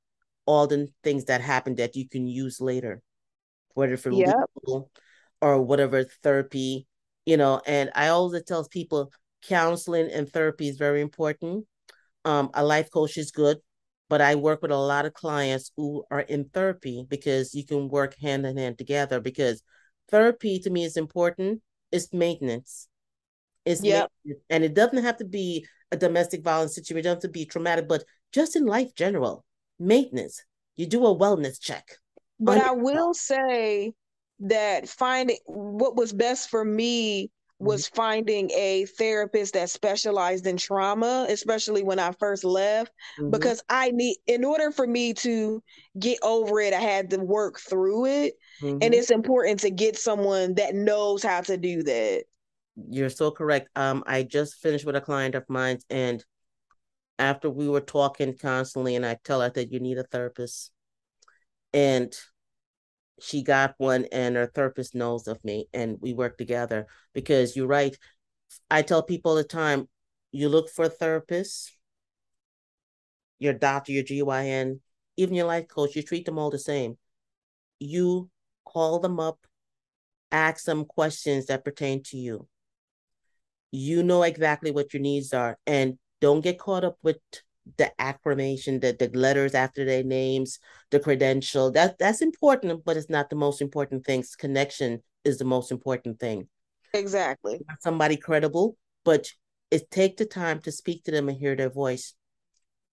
all 0.47 0.67
the 0.67 0.89
things 1.05 1.27
that 1.27 1.41
happened 1.41 1.77
that 1.77 1.97
you 1.97 2.09
can 2.09 2.27
use 2.27 2.61
later, 2.61 3.03
whether 3.75 3.97
for 3.97 4.11
yep. 4.11 4.35
legal 4.57 4.91
or 5.41 5.63
whatever 5.63 6.05
therapy, 6.23 6.87
you 7.25 7.37
know. 7.37 7.61
And 7.67 7.91
I 7.95 8.09
always 8.09 8.43
tell 8.45 8.67
people 8.69 9.13
counseling 9.49 10.11
and 10.11 10.31
therapy 10.31 10.69
is 10.69 10.77
very 10.77 11.01
important. 11.01 11.67
Um, 12.25 12.51
a 12.55 12.65
life 12.65 12.91
coach 12.91 13.17
is 13.17 13.31
good, 13.31 13.59
but 14.09 14.21
I 14.21 14.35
work 14.35 14.61
with 14.61 14.73
a 14.73 14.77
lot 14.77 15.07
of 15.07 15.15
clients 15.15 15.71
who 15.77 16.05
are 16.11 16.21
in 16.21 16.45
therapy 16.53 17.07
because 17.09 17.55
you 17.55 17.65
can 17.65 17.89
work 17.89 18.17
hand 18.21 18.45
in 18.45 18.57
hand 18.57 18.77
together 18.77 19.21
because 19.21 19.63
therapy 20.11 20.59
to 20.61 20.71
me 20.71 20.85
is 20.85 20.97
important. 20.97 21.63
It's 21.93 22.13
maintenance. 22.13 22.89
It's 23.65 23.83
yeah, 23.85 24.07
and 24.49 24.65
it 24.65 24.75
doesn't 24.75 25.05
have 25.05 25.19
to 25.19 25.25
be 25.25 25.67
a 25.93 25.97
domestic 25.97 26.43
violence 26.43 26.75
situation. 26.75 26.99
It 26.99 27.03
doesn't 27.03 27.17
have 27.17 27.23
to 27.23 27.29
be 27.29 27.45
traumatic, 27.45 27.89
but 27.89 28.05
just 28.33 28.57
in 28.57 28.67
life 28.67 28.95
general, 28.95 29.45
maintenance. 29.79 30.43
You 30.77 30.87
do 30.87 31.05
a 31.07 31.17
wellness 31.17 31.61
check. 31.61 31.89
But 32.39 32.59
I 32.59 32.73
will 32.73 33.13
say 33.13 33.93
that 34.41 34.89
finding 34.89 35.39
what 35.47 35.97
was 35.97 36.13
best 36.13 36.49
for 36.49 36.65
me 36.65 37.31
was 37.59 37.87
mm-hmm. 37.87 37.97
finding 37.97 38.51
a 38.53 38.87
therapist 38.87 39.53
that 39.55 39.69
specialized 39.69 40.47
in 40.47 40.57
trauma, 40.57 41.27
especially 41.29 41.83
when 41.83 41.99
I 41.99 42.13
first 42.13 42.43
left, 42.43 42.93
mm-hmm. 43.21 43.31
because 43.31 43.63
I 43.69 43.91
need, 43.91 44.17
in 44.27 44.45
order 44.45 44.71
for 44.71 44.87
me 44.87 45.13
to 45.15 45.63
get 45.99 46.19
over 46.23 46.61
it, 46.61 46.73
I 46.73 46.81
had 46.81 47.11
to 47.11 47.19
work 47.19 47.61
through 47.61 48.07
it. 48.07 48.35
Mm-hmm. 48.63 48.79
And 48.81 48.95
it's 48.95 49.11
important 49.11 49.61
to 49.61 49.71
get 49.71 49.99
someone 49.99 50.55
that 50.55 50.75
knows 50.75 51.23
how 51.23 51.43
to 51.43 51.59
do 51.59 51.83
that. 51.83 52.25
You're 52.77 53.11
so 53.11 53.31
correct. 53.31 53.69
Um, 53.77 54.03
I 54.07 54.23
just 54.23 54.55
finished 54.57 54.85
with 54.85 54.97
a 54.97 55.01
client 55.01 55.35
of 55.35 55.45
mine, 55.49 55.79
and 55.91 56.25
after 57.19 57.51
we 57.51 57.69
were 57.69 57.81
talking 57.81 58.37
constantly, 58.37 58.97
and 58.97 59.05
I 59.05 59.19
tell 59.23 59.41
her 59.41 59.51
that 59.51 59.73
you 59.73 59.81
need 59.81 59.99
a 59.99 60.05
therapist, 60.05 60.73
and 61.73 62.15
she 63.21 63.43
got 63.43 63.75
one 63.79 64.07
and 64.13 64.37
her 64.37 64.47
therapist 64.47 64.95
knows 64.95 65.29
of 65.29 65.43
me 65.45 65.69
and 65.73 65.99
we 66.01 66.15
work 66.15 66.39
together. 66.39 66.87
Because 67.13 67.55
you're 67.55 67.67
right. 67.67 67.97
I 68.71 68.83
tell 68.83 69.03
people 69.03 69.33
all 69.33 69.37
the 69.37 69.45
time 69.45 69.89
you 70.33 70.49
look 70.49 70.71
for 70.71 70.87
a 70.87 70.91
therapist 70.91 71.73
your 73.39 73.53
doctor 73.53 73.91
your 73.93 74.05
gyn 74.05 74.81
even 75.17 75.35
your 75.35 75.47
life 75.47 75.67
coach 75.67 75.97
you 75.97 76.03
treat 76.03 76.25
them 76.25 76.39
all 76.39 76.51
the 76.51 76.59
same. 76.59 76.97
You 77.79 78.31
call 78.65 78.99
them 78.99 79.21
up 79.21 79.39
ask 80.33 80.65
them 80.65 80.85
questions 80.85 81.47
that 81.47 81.65
pertain 81.65 82.03
to 82.05 82.17
you 82.17 82.49
you 83.71 84.03
know 84.03 84.23
exactly 84.23 84.71
what 84.71 84.93
your 84.93 85.03
needs 85.03 85.33
are 85.33 85.59
and 85.67 85.99
don't 86.21 86.43
get 86.43 86.59
caught 86.59 86.85
up 86.85 86.99
with 87.03 87.19
the 87.77 87.93
affirmation, 88.01 88.81
the, 88.81 88.97
the 88.99 89.11
letters 89.17 89.55
after 89.55 89.85
their 89.85 90.03
names, 90.03 90.59
the 90.91 91.01
credential. 91.01 91.71
That 91.71 91.99
that's 91.99 92.23
important, 92.23 92.85
but 92.85 92.97
it's 92.97 93.11
not 93.11 93.31
the 93.31 93.37
most 93.37 93.61
important 93.61 94.05
thing. 94.05 94.25
Connection 94.39 95.03
is 95.25 95.39
the 95.39 95.45
most 95.45 95.71
important 95.71 96.19
thing. 96.19 96.49
Exactly. 96.93 97.61
Somebody 97.81 98.17
credible, 98.17 98.77
but 99.05 99.29
it 99.71 99.91
take 99.91 100.17
the 100.17 100.25
time 100.25 100.61
to 100.61 100.73
speak 100.73 101.05
to 101.05 101.11
them 101.11 101.29
and 101.29 101.39
hear 101.39 101.55
their 101.55 101.71
voice 101.71 102.15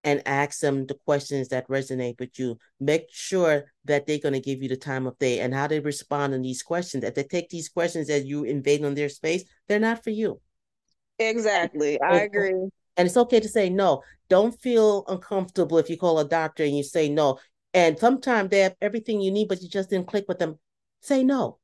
and 0.04 0.22
ask 0.26 0.60
them 0.60 0.86
the 0.86 0.94
questions 1.06 1.48
that 1.50 1.68
resonate 1.68 2.20
with 2.20 2.38
you. 2.38 2.58
Make 2.80 3.08
sure 3.10 3.66
that 3.86 4.06
they're 4.06 4.20
going 4.20 4.34
to 4.34 4.40
give 4.40 4.62
you 4.62 4.70
the 4.70 4.78
time 4.78 5.08
of 5.08 5.18
day 5.18 5.40
and 5.40 5.54
how 5.54 5.68
they 5.68 5.80
respond 5.80 6.34
in 6.34 6.44
these 6.44 6.62
questions. 6.62 7.04
If 7.04 7.16
they 7.16 7.24
take 7.24 7.50
these 7.50 7.68
questions 7.68 8.10
as 8.10 8.26
you 8.26 8.44
invade 8.44 8.86
on 8.86 8.94
their 8.94 9.10
space, 9.10 9.44
they're 9.68 9.80
not 9.80 10.04
for 10.04 10.12
you. 10.12 10.40
Exactly. 11.19 11.99
I 12.01 12.21
agree. 12.21 12.69
And 12.97 13.06
it's 13.06 13.17
okay 13.17 13.39
to 13.39 13.47
say 13.47 13.69
no. 13.69 14.03
Don't 14.30 14.60
feel 14.60 15.06
uncomfortable 15.08 15.77
if 15.77 15.89
you 15.89 15.97
call 15.97 16.19
a 16.19 16.27
doctor 16.27 16.63
and 16.63 16.75
you 16.75 16.84
say 16.84 17.10
no. 17.10 17.39
And 17.73 17.97
sometimes 17.97 18.49
they 18.49 18.60
have 18.60 18.75
everything 18.82 19.21
you 19.21 19.32
need, 19.32 19.47
but 19.47 19.62
you 19.62 19.69
just 19.69 19.89
didn't 19.89 20.08
click 20.08 20.25
with 20.27 20.39
them. 20.39 20.58
Say 21.01 21.23
no. 21.23 21.60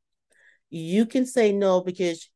You 0.69 1.05
can 1.05 1.25
say 1.25 1.51
no 1.51 1.81
because 1.81 2.29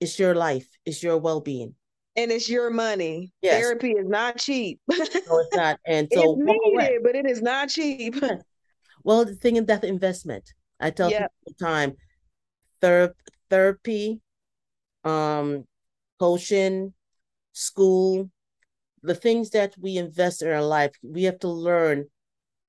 it's 0.00 0.18
your 0.18 0.34
life, 0.34 0.68
it's 0.84 1.02
your 1.02 1.18
well 1.18 1.40
being. 1.40 1.74
And 2.16 2.30
it's 2.30 2.48
your 2.48 2.70
money. 2.70 3.32
Yes. 3.42 3.60
Therapy 3.60 3.90
is 3.90 4.06
not 4.06 4.38
cheap. 4.38 4.80
no, 4.88 4.96
it's 5.00 5.56
not. 5.56 5.80
And 5.86 6.08
so 6.12 6.36
it's 6.38 6.42
needed, 6.44 7.02
but 7.02 7.16
it 7.16 7.26
is 7.26 7.42
not 7.42 7.68
cheap. 7.68 8.14
well, 9.04 9.24
the 9.24 9.34
thing 9.34 9.56
is 9.56 9.66
that 9.66 9.84
investment. 9.84 10.52
I 10.78 10.90
tell 10.90 11.10
yep. 11.10 11.22
people 11.22 11.34
all 11.46 11.54
the 11.58 11.64
time, 11.64 11.96
ther- 12.80 13.14
therapy, 13.50 14.20
um, 15.02 15.64
coaching, 16.24 16.94
school, 17.52 18.30
the 19.02 19.14
things 19.14 19.50
that 19.50 19.74
we 19.78 19.98
invest 19.98 20.40
in 20.40 20.48
our 20.48 20.64
life, 20.64 20.92
we 21.02 21.24
have 21.24 21.38
to 21.38 21.48
learn 21.48 22.06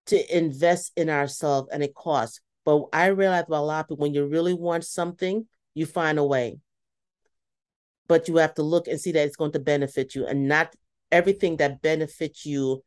to 0.07 0.37
invest 0.37 0.91
in 0.97 1.09
ourselves 1.09 1.69
and 1.71 1.81
it 1.81 1.95
costs. 1.95 2.41
But 2.65 2.83
I 2.91 3.05
realize 3.07 3.45
a 3.47 3.61
lot 3.61 3.79
of 3.79 3.87
people, 3.87 4.01
when 4.01 4.13
you 4.13 4.25
really 4.25 4.53
want 4.53 4.83
something, 4.83 5.47
you 5.73 5.85
find 5.85 6.19
a 6.19 6.23
way. 6.25 6.59
But 8.09 8.27
you 8.27 8.35
have 8.37 8.55
to 8.55 8.63
look 8.63 8.89
and 8.89 8.99
see 8.99 9.13
that 9.13 9.25
it's 9.25 9.37
going 9.37 9.53
to 9.53 9.59
benefit 9.59 10.15
you 10.15 10.27
and 10.27 10.49
not 10.49 10.75
everything 11.09 11.55
that 11.57 11.81
benefits 11.81 12.45
you 12.45 12.83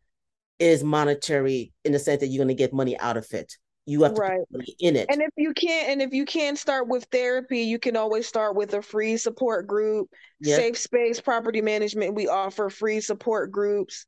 is 0.59 0.85
monetary 0.85 1.73
in 1.83 1.93
the 1.93 1.99
sense 1.99 2.21
that 2.21 2.27
you're 2.27 2.45
going 2.45 2.55
to 2.55 2.63
get 2.63 2.75
money 2.75 2.99
out 2.99 3.17
of 3.17 3.27
it 3.33 3.57
you 3.89 4.03
have 4.03 4.15
to 4.15 4.21
right. 4.21 4.41
in 4.81 4.97
it. 4.97 5.07
And 5.11 5.23
if 5.23 5.31
you 5.37 5.55
can't, 5.55 5.89
and 5.89 6.03
if 6.03 6.13
you 6.13 6.27
can't 6.27 6.59
start 6.59 6.89
with 6.89 7.05
therapy, 7.11 7.61
you 7.61 7.79
can 7.79 7.97
always 7.97 8.27
start 8.27 8.55
with 8.55 8.75
a 8.75 8.83
free 8.83 9.17
support 9.17 9.67
group. 9.67 10.11
Yep. 10.41 10.57
Safe 10.57 10.79
Space 10.79 11.21
Property 11.21 11.63
Management, 11.63 12.15
we 12.15 12.29
offer 12.29 12.69
free 12.69 13.01
support 13.01 13.51
groups. 13.51 14.07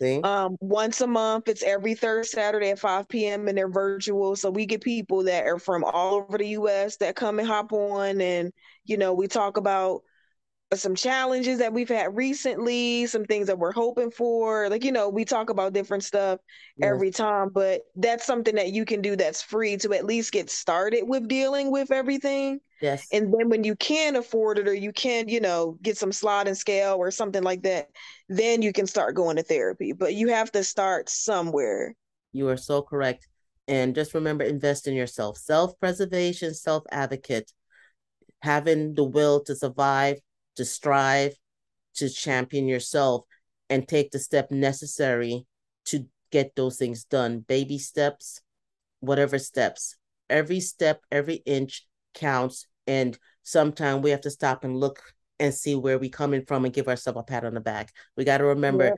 See? 0.00 0.20
Um, 0.22 0.56
once 0.60 1.00
a 1.00 1.06
month, 1.06 1.48
it's 1.48 1.62
every 1.62 1.94
third 1.94 2.26
Saturday 2.26 2.70
at 2.70 2.78
5 2.78 3.08
p.m. 3.08 3.46
and 3.48 3.56
they're 3.56 3.68
virtual. 3.68 4.34
So 4.34 4.50
we 4.50 4.66
get 4.66 4.82
people 4.82 5.24
that 5.24 5.46
are 5.46 5.58
from 5.58 5.84
all 5.84 6.14
over 6.14 6.38
the 6.38 6.48
US 6.48 6.96
that 6.96 7.16
come 7.16 7.38
and 7.38 7.46
hop 7.46 7.72
on 7.72 8.20
and 8.20 8.52
you 8.84 8.96
know, 8.96 9.12
we 9.12 9.28
talk 9.28 9.58
about 9.58 10.02
some 10.78 10.94
challenges 10.94 11.58
that 11.58 11.72
we've 11.72 11.88
had 11.88 12.16
recently, 12.16 13.04
some 13.06 13.24
things 13.24 13.48
that 13.48 13.58
we're 13.58 13.72
hoping 13.72 14.10
for. 14.10 14.68
Like, 14.68 14.84
you 14.84 14.92
know, 14.92 15.08
we 15.08 15.24
talk 15.24 15.50
about 15.50 15.72
different 15.72 16.04
stuff 16.04 16.38
yes. 16.76 16.88
every 16.88 17.10
time, 17.10 17.48
but 17.48 17.80
that's 17.96 18.24
something 18.24 18.54
that 18.54 18.72
you 18.72 18.84
can 18.84 19.02
do 19.02 19.16
that's 19.16 19.42
free 19.42 19.76
to 19.78 19.92
at 19.94 20.04
least 20.04 20.30
get 20.30 20.48
started 20.48 21.02
with 21.08 21.26
dealing 21.26 21.72
with 21.72 21.90
everything. 21.90 22.60
Yes. 22.80 23.08
And 23.12 23.34
then 23.34 23.48
when 23.48 23.64
you 23.64 23.74
can 23.76 24.14
afford 24.14 24.58
it 24.58 24.68
or 24.68 24.74
you 24.74 24.92
can, 24.92 25.28
you 25.28 25.40
know, 25.40 25.76
get 25.82 25.98
some 25.98 26.12
sliding 26.12 26.54
scale 26.54 26.94
or 26.94 27.10
something 27.10 27.42
like 27.42 27.62
that, 27.64 27.88
then 28.28 28.62
you 28.62 28.72
can 28.72 28.86
start 28.86 29.16
going 29.16 29.36
to 29.36 29.42
therapy. 29.42 29.92
But 29.92 30.14
you 30.14 30.28
have 30.28 30.52
to 30.52 30.62
start 30.62 31.08
somewhere. 31.08 31.94
You 32.32 32.48
are 32.48 32.56
so 32.56 32.80
correct. 32.80 33.26
And 33.66 33.92
just 33.94 34.14
remember 34.14 34.44
invest 34.44 34.86
in 34.86 34.94
yourself. 34.94 35.36
Self-preservation, 35.36 36.54
self-advocate, 36.54 37.52
having 38.40 38.94
the 38.94 39.04
will 39.04 39.42
to 39.44 39.56
survive 39.56 40.20
to 40.56 40.64
strive 40.64 41.34
to 41.94 42.08
champion 42.08 42.68
yourself 42.68 43.24
and 43.68 43.86
take 43.86 44.10
the 44.10 44.18
step 44.18 44.50
necessary 44.50 45.46
to 45.86 46.06
get 46.30 46.54
those 46.56 46.76
things 46.76 47.04
done. 47.04 47.40
Baby 47.40 47.78
steps, 47.78 48.40
whatever 49.00 49.38
steps. 49.38 49.96
Every 50.28 50.60
step, 50.60 51.02
every 51.10 51.36
inch 51.46 51.86
counts. 52.14 52.66
And 52.86 53.18
sometimes 53.42 54.02
we 54.02 54.10
have 54.10 54.20
to 54.22 54.30
stop 54.30 54.64
and 54.64 54.76
look 54.76 55.00
and 55.38 55.54
see 55.54 55.74
where 55.74 55.98
we're 55.98 56.10
coming 56.10 56.44
from 56.46 56.64
and 56.64 56.74
give 56.74 56.88
ourselves 56.88 57.18
a 57.18 57.22
pat 57.22 57.44
on 57.44 57.54
the 57.54 57.60
back. 57.60 57.92
We 58.16 58.24
got 58.24 58.38
to 58.38 58.44
remember 58.44 58.84
yeah. 58.84 58.94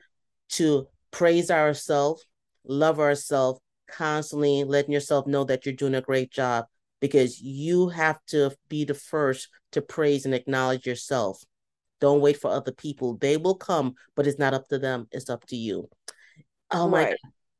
to 0.49 0.87
praise 1.11 1.49
ourselves, 1.49 2.25
love 2.65 2.99
ourselves, 2.99 3.59
constantly 3.89 4.63
letting 4.63 4.91
yourself 4.91 5.27
know 5.27 5.43
that 5.45 5.65
you're 5.65 5.75
doing 5.75 5.95
a 5.95 6.01
great 6.01 6.31
job 6.31 6.65
because 7.03 7.41
you 7.41 7.89
have 7.89 8.17
to 8.25 8.49
be 8.69 8.85
the 8.85 8.93
first 8.93 9.49
to 9.73 9.81
praise 9.81 10.23
and 10.23 10.33
acknowledge 10.33 10.87
yourself. 10.87 11.43
Don't 11.99 12.21
wait 12.21 12.37
for 12.37 12.49
other 12.49 12.71
people. 12.71 13.17
They 13.17 13.35
will 13.35 13.55
come, 13.55 13.95
but 14.15 14.25
it's 14.25 14.39
not 14.39 14.53
up 14.53 14.69
to 14.69 14.79
them. 14.79 15.09
It's 15.11 15.29
up 15.29 15.45
to 15.47 15.57
you. 15.57 15.89
Oh 16.71 16.87
my 16.87 17.03
God. 17.07 17.15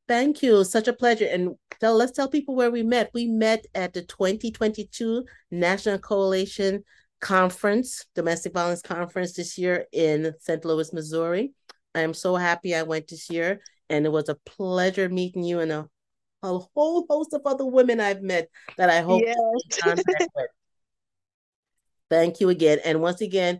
Thank 0.07 0.43
you. 0.43 0.63
Such 0.63 0.87
a 0.87 0.93
pleasure. 0.93 1.25
And 1.25 1.55
tell 1.81 1.93
let's 1.93 2.13
tell 2.13 2.29
people 2.29 2.55
where 2.55 2.71
we 2.71 2.83
met. 2.83 3.11
We 3.13 3.25
met 3.25 3.65
at 3.75 3.91
the 3.91 4.03
2022 4.03 5.25
National 5.51 5.97
Coalition 5.99 6.85
Conference, 7.19 8.05
Domestic 8.15 8.53
Violence 8.53 8.81
Conference 8.81 9.33
this 9.33 9.57
year 9.57 9.87
in 9.91 10.33
St. 10.39 10.63
Louis, 10.63 10.93
Missouri. 10.93 11.51
I 11.93 11.99
am 11.99 12.13
so 12.13 12.37
happy 12.37 12.73
I 12.73 12.83
went 12.83 13.09
this 13.09 13.29
year. 13.29 13.59
And 13.89 14.05
it 14.05 14.11
was 14.13 14.29
a 14.29 14.39
pleasure 14.45 15.09
meeting 15.09 15.43
you 15.43 15.59
and 15.59 15.71
a 15.73 15.89
a 16.43 16.59
whole 16.59 17.05
host 17.09 17.33
of 17.33 17.41
other 17.45 17.65
women 17.65 17.99
I've 17.99 18.21
met 18.21 18.49
that 18.77 18.89
I 18.89 19.01
hope 19.01 19.21
yes. 19.25 19.35
to 19.71 19.81
contact 19.81 20.29
with. 20.35 20.47
Thank 22.09 22.39
you 22.39 22.49
again. 22.49 22.79
And 22.85 23.01
once 23.01 23.21
again, 23.21 23.59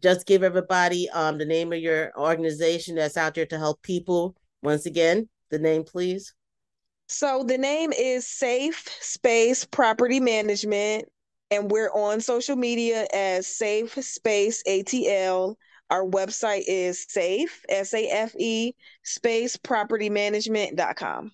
just 0.00 0.26
give 0.26 0.42
everybody 0.42 1.10
um 1.10 1.36
the 1.38 1.44
name 1.44 1.72
of 1.72 1.80
your 1.80 2.12
organization 2.18 2.94
that's 2.94 3.16
out 3.16 3.34
there 3.34 3.46
to 3.46 3.58
help 3.58 3.82
people. 3.82 4.36
Once 4.62 4.86
again, 4.86 5.28
the 5.50 5.58
name, 5.58 5.84
please. 5.84 6.32
So 7.08 7.44
the 7.44 7.58
name 7.58 7.92
is 7.92 8.26
Safe 8.26 8.88
Space 9.00 9.66
Property 9.66 10.20
Management, 10.20 11.04
and 11.50 11.70
we're 11.70 11.90
on 11.90 12.20
social 12.20 12.56
media 12.56 13.06
as 13.12 13.46
Safe 13.46 13.92
Space 14.02 14.62
ATL. 14.66 15.56
Our 15.90 16.04
website 16.04 16.62
is 16.66 17.04
safe, 17.06 17.62
S 17.68 17.92
A 17.92 18.08
F 18.08 18.34
E, 18.38 18.72
space 19.02 19.58
property 19.58 20.08
management.com. 20.08 21.32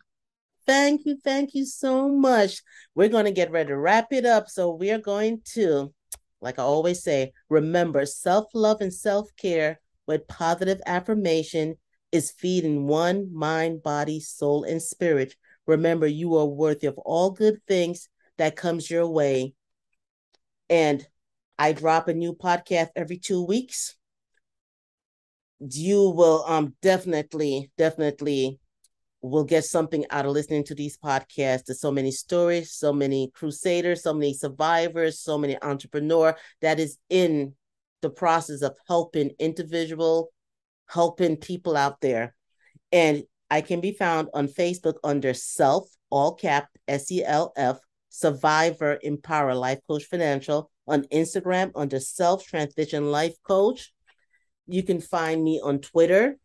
Thank 0.69 1.07
you. 1.07 1.17
Thank 1.25 1.55
you 1.55 1.65
so 1.65 2.11
much. 2.11 2.63
We're 2.95 3.09
going 3.09 3.25
to 3.25 3.33
get 3.33 3.51
ready 3.51 3.69
to 3.71 3.79
wrap 3.79 4.13
it 4.13 4.27
up. 4.27 4.51
So 4.51 4.75
we 4.75 4.91
are 4.91 4.99
going 4.99 5.41
to, 5.55 5.95
like 6.43 6.59
I 6.59 6.63
always 6.63 7.03
say, 7.03 7.33
remember 7.49 8.05
self 8.05 8.49
love 8.55 8.83
and 8.83 8.93
self 8.93 9.31
care 9.39 9.81
with 10.07 10.29
positive 10.29 10.83
affirmation 10.87 11.77
is 12.13 12.33
feeding 12.33 12.87
one 12.87 13.35
mind, 13.35 13.83
body, 13.83 14.21
soul, 14.21 14.65
and 14.65 14.83
spirit. 14.83 15.37
Remember, 15.67 16.07
you 16.07 16.37
are 16.37 16.47
worthy 16.47 16.87
of 16.87 16.99
all 16.99 17.31
good 17.31 17.63
things 17.67 18.11
that 18.37 18.57
comes 18.57 18.91
your 18.91 19.09
way. 19.09 19.55
And 20.69 21.07
I 21.59 21.73
drop 21.73 22.09
a 22.09 22.15
new 22.15 22.35
podcast 22.35 22.89
every 22.95 23.17
two 23.17 23.43
weeks. 23.43 23.97
You 25.61 26.11
will 26.11 26.45
um 26.47 26.75
definitely, 26.83 27.73
definitely 27.79 28.61
will 29.21 29.45
get 29.45 29.65
something 29.65 30.05
out 30.11 30.27
of 30.27 30.33
listening 30.33 30.65
to 30.65 30.75
these 30.75 30.97
podcasts. 30.97 31.65
There's 31.65 31.81
so 31.81 31.91
many 31.91 32.11
stories, 32.11 32.73
so 32.73 32.93
many 32.93 33.31
crusaders, 33.35 34.03
so 34.03 34.15
many 34.15 34.33
survivors, 34.33 35.21
so 35.21 35.37
many 35.37 35.61
entrepreneur 35.63 36.37
that 36.61 36.79
is 36.79 36.99
in 37.11 37.55
the 38.01 38.11
process 38.11 38.63
of 38.63 38.77
helping 38.87 39.31
individual, 39.39 40.33
helping 40.89 41.37
people 41.37 41.77
out 41.77 42.01
there. 42.01 42.35
And 42.93 43.25
I 43.51 43.61
can 43.61 43.81
be 43.81 43.93
found 43.93 44.29
on 44.35 44.47
Facebook 44.47 44.95
under 45.03 45.35
self, 45.35 45.89
all 46.11 46.35
cap, 46.35 46.69
S 46.87 47.11
E 47.11 47.25
L 47.25 47.53
F, 47.57 47.79
Survivor 48.09 48.99
Empower 49.03 49.55
Life 49.55 49.81
Coach 49.89 50.05
Financial, 50.05 50.71
on 50.87 51.03
Instagram 51.05 51.73
under 51.75 51.99
Self 51.99 52.47
Transition 52.47 53.11
Life 53.11 53.35
Coach. 53.43 53.93
You 54.67 54.83
can 54.83 55.01
find 55.01 55.43
me 55.43 55.61
on 55.63 55.81
Twitter 55.81 56.39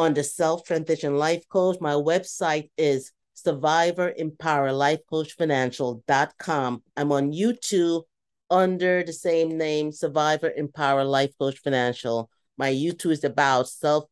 under 0.00 0.22
Self 0.22 0.64
Transition 0.64 1.16
Life 1.18 1.46
Coach. 1.48 1.76
My 1.80 1.92
website 1.92 2.70
is 2.78 3.12
Survivor 3.34 4.12
Empower 4.16 4.72
Life 4.72 5.00
Coach 5.08 5.34
Financial.com. 5.34 6.82
I'm 6.96 7.12
on 7.12 7.32
YouTube 7.32 8.04
under 8.50 9.02
the 9.04 9.12
same 9.12 9.56
name, 9.58 9.92
Survivor 9.92 10.50
Empower 10.56 11.04
Life 11.04 11.32
Coach 11.38 11.58
Financial. 11.58 12.30
My 12.56 12.72
YouTube 12.72 13.12
is 13.12 13.24
about 13.24 13.68
self 13.68 14.04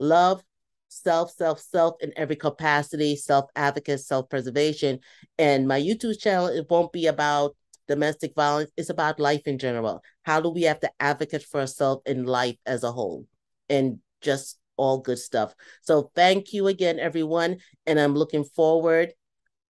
love, 0.00 0.42
self, 0.88 1.30
self, 1.30 1.60
self 1.60 1.94
in 2.00 2.12
every 2.16 2.36
capacity, 2.36 3.14
self 3.14 3.48
advocate, 3.54 4.00
self 4.00 4.28
preservation. 4.28 4.98
And 5.38 5.68
my 5.68 5.80
YouTube 5.80 6.18
channel, 6.18 6.48
it 6.48 6.66
won't 6.68 6.92
be 6.92 7.06
about 7.06 7.54
domestic 7.86 8.34
violence, 8.34 8.70
it's 8.76 8.90
about 8.90 9.20
life 9.20 9.42
in 9.46 9.56
general. 9.58 10.02
How 10.22 10.40
do 10.40 10.50
we 10.50 10.62
have 10.62 10.80
to 10.80 10.90
advocate 10.98 11.44
for 11.44 11.60
ourselves 11.60 12.02
in 12.06 12.24
life 12.24 12.56
as 12.66 12.82
a 12.82 12.90
whole? 12.90 13.24
And 13.70 14.00
just 14.20 14.57
all 14.78 14.98
good 14.98 15.18
stuff. 15.18 15.54
So 15.82 16.10
thank 16.14 16.52
you 16.52 16.68
again, 16.68 16.98
everyone. 16.98 17.58
And 17.86 18.00
I'm 18.00 18.14
looking 18.14 18.44
forward 18.44 19.12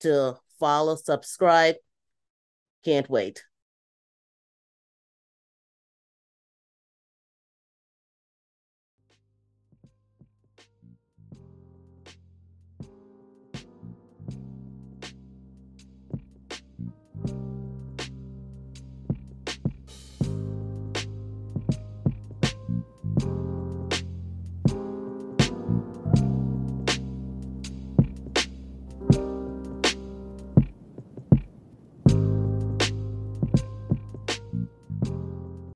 to 0.00 0.36
follow, 0.58 0.96
subscribe. 0.96 1.76
Can't 2.84 3.08
wait. 3.08 3.44